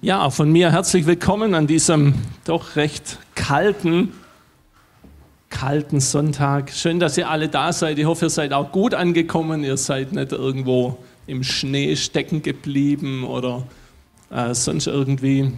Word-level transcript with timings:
Ja, 0.00 0.30
von 0.30 0.52
mir 0.52 0.70
herzlich 0.70 1.06
willkommen 1.06 1.56
an 1.56 1.66
diesem 1.66 2.14
doch 2.44 2.76
recht 2.76 3.18
kalten, 3.34 4.12
kalten 5.50 5.98
Sonntag. 5.98 6.70
Schön, 6.70 7.00
dass 7.00 7.18
ihr 7.18 7.28
alle 7.28 7.48
da 7.48 7.72
seid. 7.72 7.98
Ich 7.98 8.04
hoffe, 8.04 8.26
ihr 8.26 8.30
seid 8.30 8.52
auch 8.52 8.70
gut 8.70 8.94
angekommen. 8.94 9.64
Ihr 9.64 9.76
seid 9.76 10.12
nicht 10.12 10.30
irgendwo 10.30 10.98
im 11.26 11.42
Schnee 11.42 11.96
stecken 11.96 12.42
geblieben 12.42 13.24
oder 13.24 13.64
äh, 14.30 14.54
sonst 14.54 14.86
irgendwie. 14.86 15.50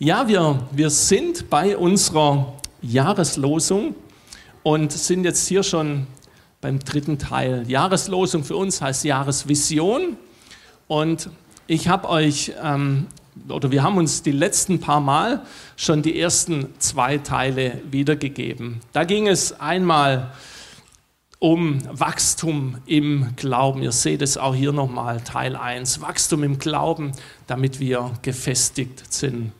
Ja, 0.00 0.26
wir, 0.26 0.58
wir 0.72 0.90
sind 0.90 1.48
bei 1.48 1.76
unserer 1.76 2.52
Jahreslosung 2.82 3.94
und 4.64 4.90
sind 4.90 5.22
jetzt 5.22 5.46
hier 5.46 5.62
schon 5.62 6.08
beim 6.60 6.80
dritten 6.80 7.20
Teil. 7.20 7.62
Jahreslosung 7.68 8.42
für 8.42 8.56
uns 8.56 8.82
heißt 8.82 9.04
Jahresvision. 9.04 10.16
Und 10.88 11.30
ich 11.68 11.86
habe 11.86 12.08
euch 12.08 12.54
ähm, 12.60 13.06
oder 13.48 13.70
wir 13.70 13.82
haben 13.82 13.96
uns 13.96 14.22
die 14.22 14.32
letzten 14.32 14.80
paar 14.80 15.00
Mal 15.00 15.44
schon 15.76 16.02
die 16.02 16.18
ersten 16.18 16.68
zwei 16.78 17.18
Teile 17.18 17.80
wiedergegeben. 17.90 18.80
Da 18.92 19.04
ging 19.04 19.26
es 19.26 19.58
einmal 19.60 20.32
um 21.38 21.80
Wachstum 21.90 22.78
im 22.86 23.34
Glauben. 23.36 23.82
Ihr 23.82 23.92
seht 23.92 24.22
es 24.22 24.38
auch 24.38 24.54
hier 24.54 24.72
nochmal, 24.72 25.20
Teil 25.20 25.56
1. 25.56 26.00
Wachstum 26.00 26.42
im 26.42 26.58
Glauben, 26.58 27.12
damit 27.46 27.80
wir 27.80 28.12
gefestigt 28.22 29.12
sind. 29.12 29.52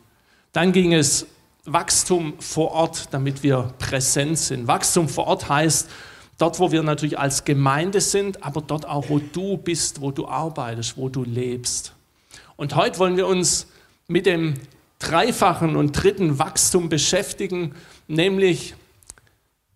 Dann 0.53 0.73
ging 0.73 0.95
es 0.95 1.27
Wachstum 1.67 2.35
vor 2.39 2.73
Ort, 2.73 3.09
damit 3.11 3.43
wir 3.43 3.75
präsent 3.79 4.39
sind. 4.39 4.67
Wachstum 4.67 5.09
vor 5.09 5.27
Ort 5.27 5.49
heißt, 5.49 5.91
dort, 6.39 6.59
wo 6.59 6.73
wir 6.73 6.83
natürlich 6.83 7.19
als 7.19 7.45
Gemeinde 7.45 8.01
sind, 8.01 8.43
aber 8.43 8.63
dort 8.63 8.87
auch, 8.87 9.09
wo 9.09 9.19
du 9.19 9.57
bist, 9.57 10.01
wo 10.01 10.11
du 10.11 10.29
arbeitest, 10.29 10.97
wo 10.97 11.09
du 11.09 11.25
lebst. 11.25 11.93
Und 12.57 12.77
heute 12.77 12.99
wollen 12.99 13.17
wir 13.17 13.27
uns 13.27 13.67
mit 14.07 14.27
dem 14.27 14.55
dreifachen 14.99 15.77
und 15.77 15.93
dritten 15.93 16.39
Wachstum 16.39 16.89
beschäftigen, 16.89 17.75
nämlich 18.07 18.75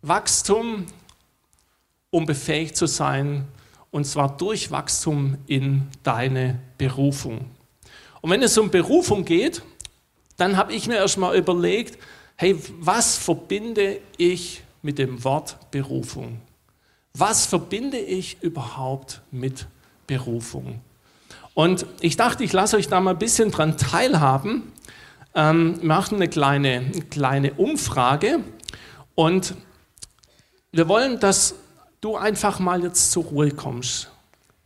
Wachstum, 0.02 0.86
um 2.10 2.26
befähigt 2.26 2.76
zu 2.76 2.86
sein, 2.86 3.46
und 3.90 4.04
zwar 4.04 4.36
durch 4.36 4.70
Wachstum 4.70 5.38
in 5.46 5.88
deine 6.02 6.60
Berufung. 6.76 7.46
Und 8.20 8.30
wenn 8.30 8.42
es 8.42 8.56
um 8.58 8.70
Berufung 8.70 9.24
geht, 9.24 9.62
dann 10.36 10.56
habe 10.56 10.72
ich 10.74 10.86
mir 10.86 10.96
erstmal 10.96 11.36
überlegt, 11.36 11.98
hey, 12.36 12.56
was 12.78 13.16
verbinde 13.16 14.00
ich 14.16 14.62
mit 14.82 14.98
dem 14.98 15.24
Wort 15.24 15.70
Berufung? 15.70 16.40
Was 17.14 17.46
verbinde 17.46 17.98
ich 17.98 18.40
überhaupt 18.42 19.22
mit 19.30 19.66
Berufung? 20.06 20.80
Und 21.58 21.86
ich 21.98 22.16
dachte, 22.16 22.44
ich 22.44 22.52
lasse 22.52 22.76
euch 22.76 22.86
da 22.86 23.00
mal 23.00 23.10
ein 23.14 23.18
bisschen 23.18 23.50
dran 23.50 23.76
teilhaben. 23.76 24.62
Ähm, 25.34 25.84
machen 25.84 26.14
eine 26.14 26.28
kleine, 26.28 26.68
eine 26.94 27.02
kleine 27.10 27.54
Umfrage 27.54 28.44
und 29.16 29.56
wir 30.70 30.86
wollen, 30.86 31.18
dass 31.18 31.56
du 32.00 32.16
einfach 32.16 32.60
mal 32.60 32.84
jetzt 32.84 33.10
zur 33.10 33.24
Ruhe 33.24 33.50
kommst. 33.50 34.08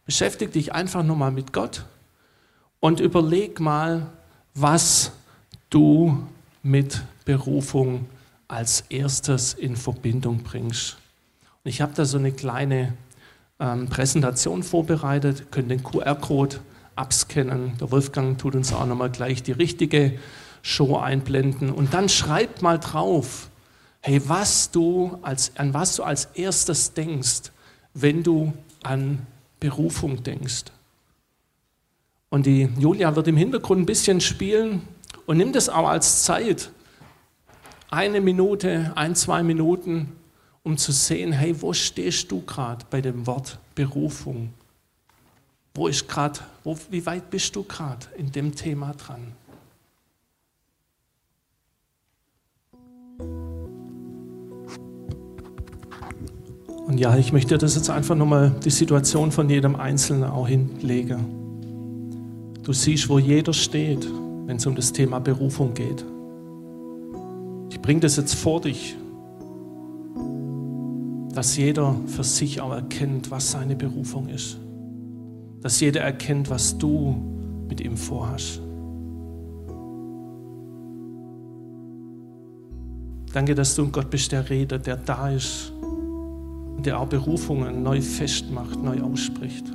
Beschäftige 0.04 0.52
dich 0.52 0.74
einfach 0.74 1.02
nur 1.02 1.16
mal 1.16 1.30
mit 1.30 1.54
Gott 1.54 1.86
und 2.78 3.00
überleg 3.00 3.58
mal, 3.58 4.08
was 4.52 5.12
du 5.70 6.22
mit 6.62 7.00
Berufung 7.24 8.04
als 8.48 8.82
erstes 8.90 9.54
in 9.54 9.76
Verbindung 9.76 10.42
bringst. 10.42 10.98
Und 11.64 11.70
ich 11.70 11.80
habe 11.80 11.94
da 11.94 12.04
so 12.04 12.18
eine 12.18 12.32
kleine 12.32 12.92
ähm, 13.58 13.88
Präsentation 13.88 14.62
vorbereitet, 14.62 15.50
könnt 15.50 15.70
den 15.70 15.82
QR-Code 15.82 16.58
abscannen. 16.96 17.76
Der 17.78 17.90
Wolfgang 17.90 18.38
tut 18.38 18.54
uns 18.54 18.72
auch 18.72 18.86
nochmal 18.86 19.10
gleich 19.10 19.42
die 19.42 19.52
richtige 19.52 20.18
Show 20.62 20.96
einblenden. 20.96 21.70
Und 21.70 21.94
dann 21.94 22.08
schreibt 22.08 22.62
mal 22.62 22.78
drauf, 22.78 23.50
hey, 24.00 24.20
was 24.28 24.70
du 24.70 25.18
als, 25.22 25.56
an 25.56 25.74
was 25.74 25.96
du 25.96 26.02
als 26.02 26.26
erstes 26.34 26.94
denkst, 26.94 27.52
wenn 27.94 28.22
du 28.22 28.52
an 28.82 29.26
Berufung 29.60 30.22
denkst. 30.22 30.64
Und 32.30 32.46
die 32.46 32.68
Julia 32.78 33.14
wird 33.14 33.28
im 33.28 33.36
Hintergrund 33.36 33.82
ein 33.82 33.86
bisschen 33.86 34.20
spielen 34.20 34.82
und 35.26 35.36
nimmt 35.36 35.54
es 35.54 35.68
auch 35.68 35.88
als 35.88 36.24
Zeit, 36.24 36.70
eine 37.90 38.22
Minute, 38.22 38.92
ein, 38.94 39.14
zwei 39.14 39.42
Minuten, 39.42 40.12
um 40.62 40.78
zu 40.78 40.92
sehen, 40.92 41.32
hey, 41.32 41.60
wo 41.60 41.74
stehst 41.74 42.30
du 42.30 42.40
gerade 42.40 42.86
bei 42.88 43.02
dem 43.02 43.26
Wort 43.26 43.58
Berufung? 43.74 44.54
Wo 45.74 45.86
ist 45.86 46.06
gerade, 46.06 46.40
wie 46.90 47.06
weit 47.06 47.30
bist 47.30 47.56
du 47.56 47.62
gerade 47.62 48.06
in 48.18 48.30
dem 48.30 48.54
Thema 48.54 48.92
dran? 48.92 49.32
Und 56.86 56.98
ja, 56.98 57.16
ich 57.16 57.32
möchte 57.32 57.56
das 57.56 57.74
jetzt 57.74 57.88
einfach 57.88 58.14
nochmal 58.14 58.54
die 58.62 58.70
Situation 58.70 59.32
von 59.32 59.48
jedem 59.48 59.76
Einzelnen 59.76 60.24
auch 60.24 60.46
hinlegen. 60.46 61.40
Du 62.62 62.74
siehst, 62.74 63.08
wo 63.08 63.18
jeder 63.18 63.54
steht, 63.54 64.06
wenn 64.46 64.56
es 64.56 64.66
um 64.66 64.74
das 64.74 64.92
Thema 64.92 65.20
Berufung 65.20 65.72
geht. 65.72 66.04
Ich 67.70 67.80
bringe 67.80 68.00
das 68.00 68.16
jetzt 68.16 68.34
vor 68.34 68.60
dich, 68.60 68.94
dass 71.34 71.56
jeder 71.56 71.96
für 72.08 72.24
sich 72.24 72.60
auch 72.60 72.72
erkennt, 72.72 73.30
was 73.30 73.52
seine 73.52 73.74
Berufung 73.74 74.28
ist 74.28 74.58
dass 75.62 75.80
jeder 75.80 76.00
erkennt, 76.00 76.50
was 76.50 76.76
du 76.76 77.14
mit 77.68 77.80
ihm 77.80 77.96
vorhast. 77.96 78.60
Danke, 83.32 83.54
dass 83.54 83.74
du 83.74 83.84
ein 83.84 83.92
Gott 83.92 84.10
bist, 84.10 84.30
der 84.32 84.50
redet, 84.50 84.86
der 84.86 84.96
da 84.96 85.30
ist 85.30 85.72
und 85.80 86.84
der 86.84 86.98
auch 86.98 87.06
Berufungen 87.06 87.82
neu 87.82 88.02
festmacht, 88.02 88.82
neu 88.82 89.00
ausspricht. 89.00 89.72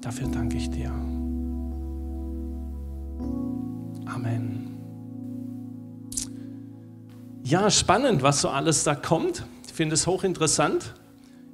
Dafür 0.00 0.28
danke 0.28 0.56
ich 0.56 0.70
dir. 0.70 0.90
Amen. 4.06 4.70
Ja, 7.44 7.70
spannend, 7.70 8.22
was 8.22 8.40
so 8.40 8.48
alles 8.48 8.82
da 8.84 8.94
kommt. 8.94 9.44
Ich 9.66 9.72
finde 9.72 9.94
es 9.94 10.06
hochinteressant. 10.06 10.94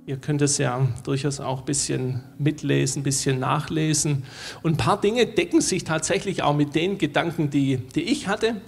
Ihr 0.08 0.18
könnt 0.18 0.40
es 0.40 0.56
ja 0.58 0.86
durchaus 1.02 1.40
auch 1.40 1.58
ein 1.58 1.64
bisschen 1.64 2.22
mitlesen, 2.38 3.00
ein 3.00 3.02
bisschen 3.02 3.40
nachlesen. 3.40 4.22
Und 4.62 4.74
ein 4.74 4.76
paar 4.76 5.00
Dinge 5.00 5.26
decken 5.26 5.60
sich 5.60 5.82
tatsächlich 5.82 6.44
auch 6.44 6.54
mit 6.54 6.76
den 6.76 6.96
Gedanken, 6.96 7.50
die, 7.50 7.78
die 7.78 8.02
ich 8.02 8.28
hatte. 8.28 8.60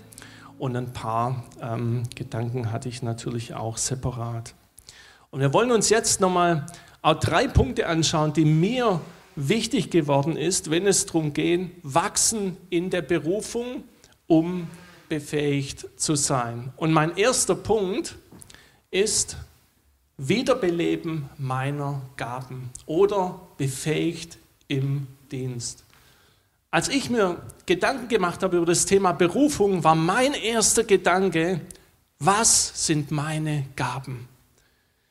Und 0.59 0.75
ein 0.75 0.93
paar 0.93 1.45
ähm, 1.63 2.03
Gedanken 2.17 2.73
hatte 2.73 2.89
ich 2.89 3.05
natürlich 3.05 3.55
auch 3.55 3.77
separat. 3.77 4.57
Und 5.31 5.39
wir 5.39 5.55
wollen 5.55 5.71
uns 5.71 5.91
jetzt 5.91 6.21
nochmal 6.21 6.67
auch 7.03 7.21
drei 7.21 7.47
Punkte 7.47 7.87
anschauen, 7.87 8.33
die 8.33 8.45
mir 8.45 9.01
wichtig 9.37 9.91
geworden 9.91 10.37
ist, 10.37 10.73
wenn 10.73 10.89
es 10.89 11.07
darum 11.07 11.35
geht, 11.35 11.71
wachsen 11.85 12.57
in 12.69 12.91
der 12.91 13.03
Berufung, 13.03 13.85
um 14.27 14.67
befähigt 15.09 15.87
zu 16.01 16.17
sein. 16.17 16.73
Und 16.77 16.93
mein 16.93 17.17
erster 17.17 17.55
Punkt 17.55 18.17
ist, 18.91 19.37
Wiederbeleben 20.19 21.31
meiner 21.39 22.03
Gaben 22.17 22.71
oder 22.87 23.41
befähigt 23.57 24.37
im 24.67 25.07
Dienst. 25.31 25.85
Als 26.71 26.89
ich 26.89 27.09
mir 27.09 27.41
Gedanken 27.67 28.09
gemacht 28.09 28.43
habe 28.43 28.57
über 28.57 28.67
das 28.67 28.85
Thema 28.85 29.13
Berufung, 29.13 29.85
war 29.85 29.95
mein 29.95 30.35
erster 30.35 30.85
Gedanke, 30.85 31.61
was 32.19 32.87
sind 32.87 33.11
meine 33.11 33.65
Gaben? 33.77 34.29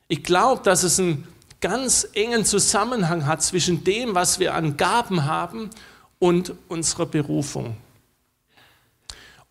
Ich 0.08 0.22
glaube, 0.22 0.62
dass 0.62 0.82
es 0.82 1.00
einen 1.00 1.26
ganz 1.60 2.06
engen 2.12 2.44
Zusammenhang 2.44 3.26
hat 3.26 3.42
zwischen 3.42 3.82
dem, 3.84 4.14
was 4.14 4.38
wir 4.38 4.54
an 4.54 4.76
Gaben 4.76 5.24
haben 5.24 5.70
und 6.18 6.52
unserer 6.68 7.06
Berufung. 7.06 7.76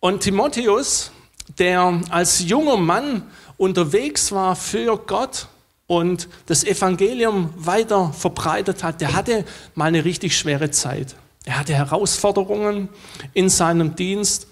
Und 0.00 0.22
Timotheus, 0.22 1.10
der 1.58 2.00
als 2.10 2.48
junger 2.48 2.76
Mann 2.76 3.22
unterwegs 3.58 4.32
war 4.32 4.56
für 4.56 4.96
Gott 4.96 5.48
und 5.86 6.28
das 6.46 6.64
Evangelium 6.64 7.52
weiter 7.56 8.12
verbreitet 8.14 8.82
hat, 8.82 9.02
der 9.02 9.12
hatte 9.12 9.44
mal 9.74 9.86
eine 9.86 10.06
richtig 10.06 10.36
schwere 10.36 10.70
Zeit. 10.70 11.14
Er 11.44 11.58
hatte 11.58 11.74
Herausforderungen 11.74 12.88
in 13.34 13.50
seinem 13.50 13.96
Dienst 13.96 14.46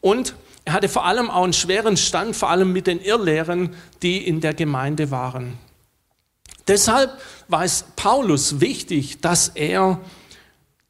und 0.00 0.34
er 0.64 0.74
hatte 0.74 0.88
vor 0.88 1.04
allem 1.04 1.30
auch 1.30 1.42
einen 1.44 1.52
schweren 1.52 1.96
Stand, 1.96 2.36
vor 2.36 2.50
allem 2.50 2.72
mit 2.72 2.86
den 2.86 3.00
Irrlehren, 3.00 3.74
die 4.02 4.18
in 4.18 4.40
der 4.40 4.54
Gemeinde 4.54 5.10
waren. 5.10 5.58
Deshalb 6.68 7.10
war 7.48 7.64
es 7.64 7.84
Paulus 7.96 8.60
wichtig, 8.60 9.20
dass 9.20 9.48
er 9.48 9.98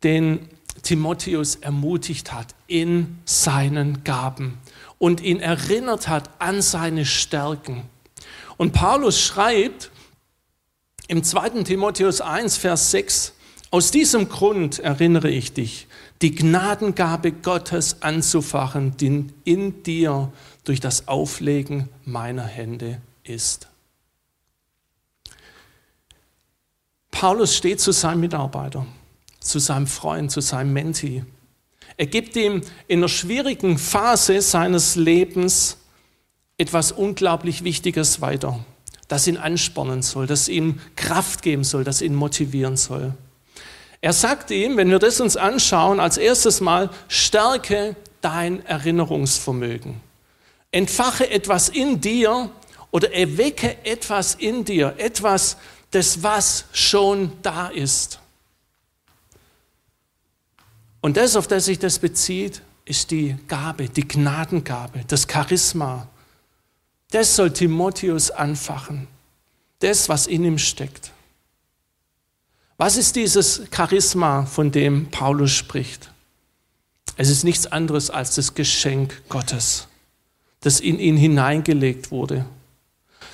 den 0.03 0.49
Timotheus 0.83 1.57
ermutigt 1.57 2.33
hat 2.33 2.55
in 2.67 3.19
seinen 3.25 4.05
Gaben 4.05 4.59
und 4.99 5.21
ihn 5.21 5.41
erinnert 5.41 6.09
hat 6.09 6.31
an 6.39 6.63
seine 6.63 7.05
Stärken. 7.05 7.83
Und 8.57 8.73
Paulus 8.73 9.21
schreibt 9.21 9.91
im 11.09 11.23
2. 11.23 11.65
Timotheus 11.65 12.21
1, 12.21 12.57
Vers 12.57 12.91
6, 12.91 13.33
aus 13.71 13.91
diesem 13.91 14.29
Grund 14.29 14.81
erinnere 14.81 15.31
ich 15.31 15.55
dich, 15.55 15.87
die 16.21 16.35
Gnadengabe 16.35 17.33
Gottes 17.33 18.03
anzufachen, 18.03 18.97
die 18.99 19.27
in 19.45 19.83
dir 19.83 20.31
durch 20.65 20.79
das 20.79 21.09
Auflegen 21.09 21.89
meiner 22.05 22.45
Hände 22.45 23.01
ist. 23.25 23.69
Paulus 27.11 27.57
steht 27.57 27.81
zu 27.81 27.93
seinem 27.93 28.21
Mitarbeiter, 28.21 28.87
zu 29.45 29.59
seinem 29.59 29.87
Freund, 29.87 30.31
zu 30.31 30.41
seinem 30.41 30.73
Menti. 30.73 31.25
Er 31.97 32.07
gibt 32.07 32.37
ihm 32.37 32.63
in 32.89 33.01
einer 33.01 33.09
schwierigen 33.09 33.79
Phase 33.79 34.41
seines 34.41 34.97
Lebens 34.97 35.77
etwas 36.57 36.93
unglaublich 36.93 37.65
Wichtiges 37.65 38.21
weiter, 38.21 38.65
das 39.09 39.27
ihn 39.27 39.37
anspornen 39.37 40.03
soll, 40.03 40.27
das 40.27 40.49
ihm 40.49 40.81
Kraft 40.97 41.43
geben 41.43 41.65
soll, 41.65 41.85
das 41.85 42.03
ihn 42.03 42.15
motivieren 42.15 42.77
soll. 42.77 43.15
Er 44.01 44.13
sagt 44.13 44.51
ihm, 44.51 44.77
wenn 44.77 44.91
wir 44.91 44.99
das 44.99 45.21
uns 45.21 45.37
anschauen, 45.37 46.01
als 46.01 46.17
erstes 46.17 46.61
Mal, 46.61 46.91
stärke 47.09 47.95
dein 48.21 48.65
Erinnerungsvermögen. 48.67 50.01
Entfache 50.73 51.31
etwas 51.31 51.69
in 51.69 52.01
dir 52.01 52.51
oder 52.91 53.13
erwecke 53.13 53.77
etwas 53.85 54.35
in 54.35 54.65
dir, 54.65 54.95
etwas, 54.99 55.57
das 55.91 56.23
was 56.23 56.65
schon 56.73 57.33
da 57.43 57.69
ist. 57.69 58.22
Und 61.03 61.19
das, 61.19 61.37
auf 61.37 61.47
das 61.47 61.67
sich 61.67 61.79
das 61.79 61.99
bezieht, 61.99 62.63
ist 62.85 63.11
die 63.11 63.37
Gabe, 63.49 63.89
die 63.89 64.07
Gnadengabe, 64.07 65.05
das 65.09 65.27
Charisma. 65.31 66.09
Das 67.11 67.37
soll 67.37 67.53
Timotheus 67.53 68.31
anfachen. 68.31 69.09
Das, 69.81 70.09
was 70.09 70.27
in 70.27 70.45
ihm 70.45 70.59
steckt. 70.59 71.11
Was 72.79 72.97
ist 72.97 73.17
dieses 73.17 73.63
Charisma, 73.75 74.47
von 74.47 74.73
dem 74.73 75.11
Paulus 75.11 75.51
spricht? 75.51 76.11
Es 77.17 77.29
ist 77.29 77.45
nichts 77.45 77.67
anderes 77.67 78.09
als 78.09 78.37
das 78.37 78.55
Geschenk 78.55 79.23
Gottes, 79.29 79.89
das 80.61 80.81
in 80.81 80.99
ihn 80.99 81.17
hineingelegt 81.17 82.11
wurde. 82.11 82.47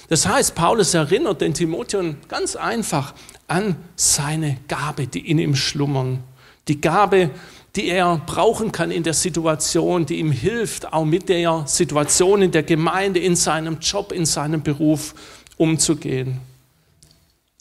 Das 0.08 0.26
heißt, 0.26 0.54
Paulus 0.54 0.94
erinnert 0.94 1.42
den 1.42 1.54
Timotheus 1.54 2.14
ganz 2.28 2.56
einfach 2.56 3.14
an 3.46 3.76
seine 3.94 4.56
Gabe, 4.68 5.06
die 5.06 5.30
in 5.30 5.38
ihm 5.38 5.54
schlummern. 5.54 6.24
Die 6.66 6.80
Gabe, 6.80 7.30
die 7.78 7.86
er 7.86 8.20
brauchen 8.26 8.72
kann 8.72 8.90
in 8.90 9.04
der 9.04 9.14
Situation, 9.14 10.04
die 10.04 10.18
ihm 10.18 10.32
hilft, 10.32 10.92
auch 10.92 11.04
mit 11.04 11.28
der 11.28 11.62
Situation 11.68 12.42
in 12.42 12.50
der 12.50 12.64
Gemeinde, 12.64 13.20
in 13.20 13.36
seinem 13.36 13.78
Job, 13.78 14.10
in 14.10 14.26
seinem 14.26 14.64
Beruf 14.64 15.14
umzugehen. 15.56 16.40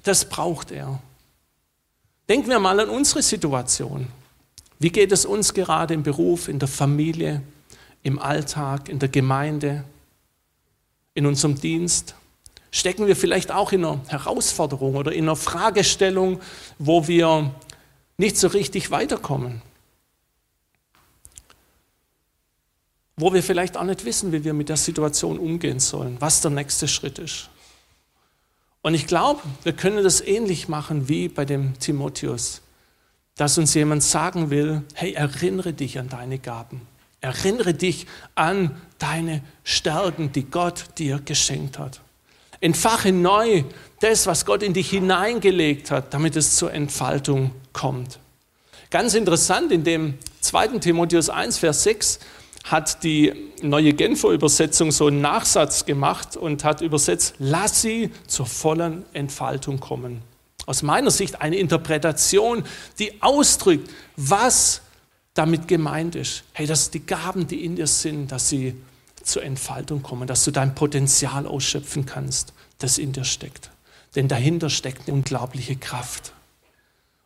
Das 0.01 0.27
braucht 0.27 0.71
er. 0.71 0.99
Denken 2.27 2.49
wir 2.49 2.57
mal 2.57 2.79
an 2.79 2.89
unsere 2.89 3.21
Situation. 3.21 4.07
Wie 4.79 4.89
geht 4.89 5.11
es 5.11 5.23
uns 5.23 5.53
gerade 5.53 5.93
im 5.93 6.01
Beruf, 6.01 6.47
in 6.47 6.57
der 6.57 6.67
Familie, 6.67 7.43
im 8.01 8.17
Alltag, 8.17 8.89
in 8.89 8.97
der 8.97 9.09
Gemeinde, 9.09 9.83
in 11.13 11.27
unserem 11.27 11.61
Dienst? 11.61 12.15
Stecken 12.71 13.05
wir 13.05 13.15
vielleicht 13.15 13.51
auch 13.51 13.71
in 13.71 13.85
einer 13.85 14.01
Herausforderung 14.07 14.95
oder 14.95 15.11
in 15.11 15.25
einer 15.25 15.35
Fragestellung, 15.35 16.39
wo 16.79 17.07
wir 17.07 17.53
nicht 18.17 18.37
so 18.37 18.47
richtig 18.47 18.89
weiterkommen? 18.89 19.61
Wo 23.17 23.33
wir 23.33 23.41
vielleicht 23.41 23.75
auch 23.75 23.83
nicht 23.83 24.05
wissen, 24.05 24.31
wie 24.31 24.43
wir 24.43 24.53
mit 24.53 24.69
der 24.69 24.77
Situation 24.77 25.39
umgehen 25.39 25.79
sollen, 25.79 26.17
was 26.19 26.41
der 26.41 26.51
nächste 26.51 26.87
Schritt 26.87 27.17
ist. 27.17 27.49
Und 28.83 28.93
ich 28.93 29.07
glaube, 29.07 29.41
wir 29.63 29.73
können 29.73 30.03
das 30.03 30.21
ähnlich 30.21 30.69
machen 30.69 31.09
wie 31.09 31.27
bei 31.27 31.43
dem 31.43 31.77
Timotheus, 31.79 32.61
dass 33.35 33.57
uns 33.57 33.73
jemand 33.73 34.03
sagen 34.03 34.51
will, 34.51 34.83
hey, 34.93 35.13
erinnere 35.13 35.73
dich 35.73 35.99
an 35.99 36.09
deine 36.09 36.37
Gaben. 36.37 36.81
Erinnere 37.19 37.73
dich 37.73 38.05
an 38.35 38.79
deine 38.99 39.41
Stärken, 39.63 40.31
die 40.31 40.43
Gott 40.43 40.85
dir 40.99 41.19
geschenkt 41.19 41.79
hat. 41.79 42.01
Entfache 42.61 43.11
neu 43.11 43.63
das, 43.99 44.27
was 44.27 44.45
Gott 44.45 44.61
in 44.61 44.73
dich 44.73 44.91
hineingelegt 44.91 45.89
hat, 45.89 46.13
damit 46.13 46.35
es 46.35 46.55
zur 46.55 46.71
Entfaltung 46.71 47.51
kommt. 47.73 48.19
Ganz 48.89 49.15
interessant, 49.15 49.71
in 49.71 49.83
dem 49.83 50.17
2. 50.41 50.79
Timotheus 50.79 51.29
1, 51.29 51.57
Vers 51.57 51.83
6 51.83 52.19
hat 52.63 53.03
die 53.03 53.33
neue 53.61 53.93
Genfer 53.93 54.29
Übersetzung 54.29 54.91
so 54.91 55.07
einen 55.07 55.21
Nachsatz 55.21 55.85
gemacht 55.85 56.35
und 56.35 56.63
hat 56.63 56.81
übersetzt, 56.81 57.35
lass 57.39 57.81
sie 57.81 58.11
zur 58.27 58.45
vollen 58.45 59.05
Entfaltung 59.13 59.79
kommen. 59.79 60.21
Aus 60.65 60.83
meiner 60.83 61.11
Sicht 61.11 61.41
eine 61.41 61.55
Interpretation, 61.55 62.63
die 62.99 63.21
ausdrückt, 63.21 63.89
was 64.17 64.81
damit 65.33 65.67
gemeint 65.67 66.15
ist. 66.15 66.43
Hey, 66.51 66.67
dass 66.67 66.91
die 66.91 67.05
Gaben, 67.05 67.47
die 67.47 67.63
in 67.63 67.75
dir 67.75 67.87
sind, 67.87 68.31
dass 68.31 68.49
sie 68.49 68.75
zur 69.23 69.43
Entfaltung 69.43 70.01
kommen, 70.01 70.27
dass 70.27 70.43
du 70.43 70.51
dein 70.51 70.75
Potenzial 70.75 71.45
ausschöpfen 71.45 72.05
kannst, 72.05 72.53
das 72.79 72.97
in 72.97 73.13
dir 73.13 73.23
steckt. 73.23 73.69
Denn 74.15 74.27
dahinter 74.27 74.69
steckt 74.69 75.07
eine 75.07 75.17
unglaubliche 75.17 75.75
Kraft. 75.75 76.33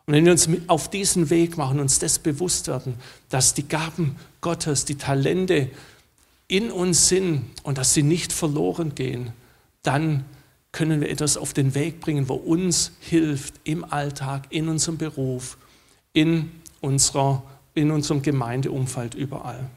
Und 0.06 0.14
wenn 0.14 0.24
wir 0.24 0.32
uns 0.32 0.48
auf 0.66 0.90
diesen 0.90 1.30
Weg 1.30 1.56
machen, 1.56 1.80
uns 1.80 1.98
das 1.98 2.18
bewusst 2.18 2.68
werden, 2.68 2.94
dass 3.28 3.54
die 3.54 3.66
Gaben 3.66 4.16
Gottes, 4.42 4.84
die 4.84 4.96
Talente 4.96 5.70
in 6.48 6.70
uns 6.70 7.08
sind 7.08 7.46
und 7.62 7.78
dass 7.78 7.94
sie 7.94 8.02
nicht 8.02 8.32
verloren 8.32 8.94
gehen, 8.94 9.32
dann 9.82 10.24
können 10.72 11.00
wir 11.00 11.10
etwas 11.10 11.36
auf 11.36 11.54
den 11.54 11.74
Weg 11.74 12.00
bringen, 12.00 12.28
wo 12.28 12.34
uns 12.34 12.92
hilft 13.00 13.54
im 13.64 13.84
Alltag, 13.90 14.44
in 14.50 14.68
unserem 14.68 14.98
Beruf, 14.98 15.56
in, 16.12 16.50
unserer, 16.80 17.42
in 17.74 17.90
unserem 17.90 18.22
Gemeindeumfeld, 18.22 19.14
überall. 19.14 19.68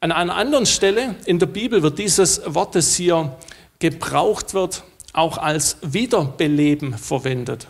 An 0.00 0.12
einer 0.12 0.34
anderen 0.34 0.66
Stelle 0.66 1.14
in 1.24 1.38
der 1.38 1.46
Bibel 1.46 1.82
wird 1.82 1.98
dieses 1.98 2.42
Wort, 2.46 2.74
das 2.74 2.94
hier 2.94 3.36
gebraucht 3.78 4.54
wird, 4.54 4.84
auch 5.12 5.38
als 5.38 5.78
Wiederbeleben 5.82 6.98
verwendet. 6.98 7.68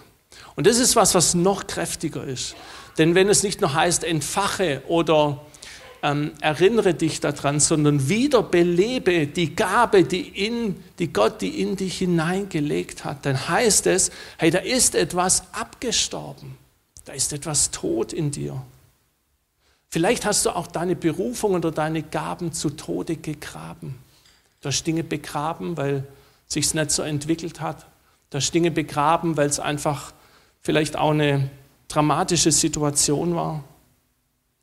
Und 0.56 0.67
das 0.67 0.78
ist 0.78 0.96
was, 0.96 1.14
was 1.14 1.34
noch 1.34 1.67
kräftiger 1.67 2.25
ist. 2.25 2.56
Denn 2.99 3.14
wenn 3.14 3.28
es 3.28 3.43
nicht 3.43 3.61
nur 3.61 3.75
heißt, 3.75 4.05
entfache 4.05 4.82
oder 4.88 5.40
ähm, 6.02 6.32
erinnere 6.40 6.94
dich 6.94 7.20
daran, 7.20 7.60
sondern 7.60 8.08
wiederbelebe 8.08 9.26
die 9.26 9.54
Gabe, 9.54 10.04
die, 10.04 10.28
in, 10.46 10.76
die 10.98 11.12
Gott, 11.12 11.40
die 11.40 11.60
in 11.60 11.76
dich 11.76 11.98
hineingelegt 11.98 13.04
hat, 13.04 13.26
dann 13.26 13.48
heißt 13.48 13.87
es, 13.87 14.10
hey, 14.38 14.50
da 14.50 14.58
ist 14.58 14.94
etwas 14.94 15.44
abgestorben. 15.52 16.56
Da 17.04 17.12
ist 17.12 17.32
etwas 17.32 17.70
tot 17.70 18.12
in 18.12 18.31
dir. 18.31 18.62
Vielleicht 19.88 20.26
hast 20.26 20.44
du 20.44 20.50
auch 20.50 20.66
deine 20.66 20.96
Berufung 20.96 21.54
oder 21.54 21.70
deine 21.70 22.02
Gaben 22.02 22.52
zu 22.52 22.71
Tode 22.71 23.16
gegraben. 23.16 23.97
Du 24.61 24.68
hast 24.68 24.85
Dinge 24.85 25.04
begraben, 25.04 25.76
weil 25.76 26.04
es 26.49 26.54
sich 26.54 26.75
nicht 26.75 26.90
so 26.90 27.02
entwickelt 27.02 27.61
hat. 27.61 27.87
Du 28.30 28.38
hast 28.38 28.52
Dinge 28.52 28.71
begraben, 28.71 29.37
weil 29.37 29.49
es 29.49 29.61
einfach 29.61 30.12
vielleicht 30.61 30.97
auch 30.97 31.12
eine 31.12 31.49
dramatische 31.88 32.50
Situation 32.50 33.37
war. 33.37 33.62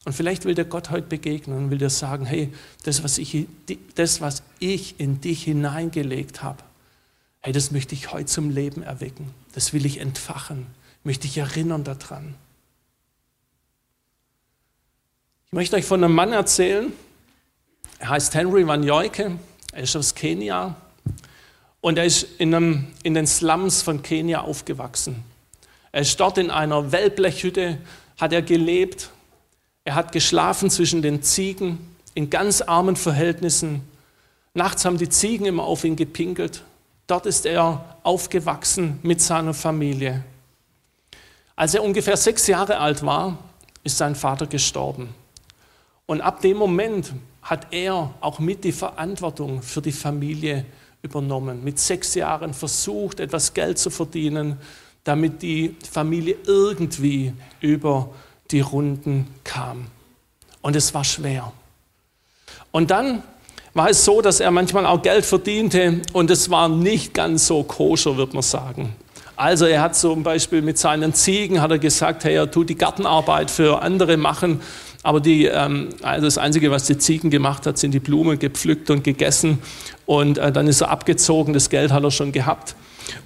Und 0.05 0.13
vielleicht 0.13 0.45
will 0.45 0.55
dir 0.55 0.65
Gott 0.65 0.89
heute 0.89 1.07
begegnen 1.07 1.57
und 1.57 1.71
will 1.71 1.77
dir 1.77 1.89
sagen, 1.89 2.25
hey, 2.25 2.51
das, 2.83 3.03
was 3.03 3.17
ich, 3.17 3.47
das, 3.95 4.19
was 4.19 4.43
ich 4.59 4.99
in 4.99 5.21
dich 5.21 5.43
hineingelegt 5.43 6.43
habe, 6.43 6.61
hey, 7.39 7.53
das 7.53 7.71
möchte 7.71 7.95
ich 7.95 8.11
heute 8.11 8.25
zum 8.25 8.49
Leben 8.49 8.83
erwecken. 8.83 9.33
Das 9.53 9.71
will 9.71 9.85
ich 9.85 9.99
entfachen, 9.99 10.67
möchte 11.03 11.27
ich 11.27 11.37
erinnern 11.37 11.83
daran. 11.83 12.35
Ich 15.47 15.53
möchte 15.53 15.75
euch 15.75 15.85
von 15.85 16.03
einem 16.03 16.15
Mann 16.15 16.33
erzählen, 16.33 16.91
er 17.99 18.09
heißt 18.09 18.33
Henry 18.33 18.67
Van 18.67 18.83
Joyke, 18.83 19.37
er 19.71 19.83
ist 19.83 19.95
aus 19.95 20.15
Kenia 20.15 20.75
und 21.79 21.97
er 21.97 22.05
ist 22.05 22.23
in, 22.39 22.53
einem, 22.53 22.87
in 23.03 23.13
den 23.13 23.27
Slums 23.27 23.81
von 23.81 24.03
Kenia 24.03 24.41
aufgewachsen. 24.41 25.23
Er 25.93 26.01
ist 26.01 26.19
dort 26.19 26.37
in 26.37 26.49
einer 26.49 26.91
Wellblechhütte, 26.91 27.77
hat 28.17 28.33
er 28.33 28.41
gelebt. 28.41 29.09
Er 29.85 29.95
hat 29.95 30.11
geschlafen 30.11 30.69
zwischen 30.69 31.01
den 31.01 31.21
Ziegen 31.23 31.77
in 32.13 32.29
ganz 32.29 32.61
armen 32.61 32.95
Verhältnissen. 32.95 33.81
Nachts 34.53 34.85
haben 34.85 34.97
die 34.97 35.09
Ziegen 35.09 35.45
immer 35.45 35.63
auf 35.63 35.83
ihn 35.83 35.95
gepinkelt. 35.95 36.63
Dort 37.07 37.25
ist 37.25 37.45
er 37.45 37.97
aufgewachsen 38.03 38.99
mit 39.03 39.21
seiner 39.21 39.53
Familie. 39.53 40.23
Als 41.55 41.73
er 41.73 41.83
ungefähr 41.83 42.15
sechs 42.15 42.47
Jahre 42.47 42.77
alt 42.77 43.05
war, 43.05 43.37
ist 43.83 43.97
sein 43.97 44.15
Vater 44.15 44.47
gestorben. 44.47 45.13
Und 46.05 46.21
ab 46.21 46.41
dem 46.41 46.57
Moment 46.57 47.13
hat 47.41 47.67
er 47.71 48.13
auch 48.21 48.39
mit 48.39 48.63
die 48.63 48.71
Verantwortung 48.71 49.61
für 49.61 49.81
die 49.81 49.91
Familie 49.91 50.65
übernommen. 51.01 51.63
Mit 51.63 51.77
sechs 51.77 52.15
Jahren 52.15 52.53
versucht, 52.53 53.19
etwas 53.19 53.53
Geld 53.53 53.77
zu 53.77 53.89
verdienen, 53.89 54.57
damit 55.03 55.41
die 55.41 55.75
Familie 55.91 56.37
irgendwie 56.45 57.33
über 57.59 58.09
die 58.53 58.61
Runden 58.61 59.27
kam. 59.43 59.87
Und 60.61 60.75
es 60.75 60.93
war 60.93 61.03
schwer. 61.03 61.51
Und 62.71 62.91
dann 62.91 63.23
war 63.73 63.89
es 63.89 64.05
so, 64.05 64.21
dass 64.21 64.39
er 64.39 64.51
manchmal 64.51 64.85
auch 64.85 65.01
Geld 65.01 65.25
verdiente 65.25 66.01
und 66.13 66.29
es 66.31 66.49
war 66.49 66.69
nicht 66.69 67.13
ganz 67.13 67.47
so 67.47 67.63
koscher, 67.63 68.17
würde 68.17 68.33
man 68.33 68.43
sagen. 68.43 68.95
Also 69.35 69.65
er 69.65 69.81
hat 69.81 69.95
zum 69.95 70.21
Beispiel 70.21 70.61
mit 70.61 70.77
seinen 70.77 71.13
Ziegen, 71.13 71.59
hat 71.59 71.71
er 71.71 71.79
gesagt, 71.79 72.23
hey, 72.23 72.35
er 72.35 72.49
tut 72.49 72.69
die 72.69 72.75
Gartenarbeit 72.75 73.49
für 73.49 73.81
andere 73.81 74.15
machen, 74.15 74.61
aber 75.01 75.19
die, 75.19 75.45
ähm, 75.45 75.89
also 76.03 76.27
das 76.27 76.37
Einzige, 76.37 76.69
was 76.69 76.85
die 76.85 76.97
Ziegen 76.99 77.31
gemacht 77.31 77.65
hat, 77.65 77.79
sind 77.79 77.93
die 77.93 77.99
Blumen 77.99 78.37
gepflückt 78.37 78.91
und 78.91 79.03
gegessen 79.03 79.57
und 80.05 80.37
äh, 80.37 80.51
dann 80.51 80.67
ist 80.67 80.81
er 80.81 80.91
abgezogen, 80.91 81.53
das 81.53 81.69
Geld 81.69 81.91
hat 81.91 82.03
er 82.03 82.11
schon 82.11 82.31
gehabt. 82.31 82.75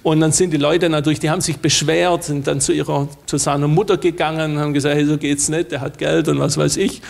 Und 0.02 0.20
dann 0.20 0.32
sind 0.32 0.52
die 0.52 0.56
Leute 0.56 0.88
natürlich, 0.88 1.20
die 1.20 1.30
haben 1.30 1.40
sich 1.40 1.58
beschwert, 1.58 2.24
sind 2.24 2.46
dann 2.46 2.60
zu, 2.60 2.72
ihrer, 2.72 3.08
zu 3.26 3.36
seiner 3.36 3.68
Mutter 3.68 3.96
gegangen, 3.96 4.58
haben 4.58 4.72
gesagt, 4.72 4.94
hey, 4.94 5.06
so 5.06 5.18
geht's 5.18 5.48
nicht, 5.48 5.72
der 5.72 5.80
hat 5.80 5.98
Geld 5.98 6.28
und 6.28 6.38
was 6.38 6.56
weiß 6.56 6.76
ich. 6.76 7.02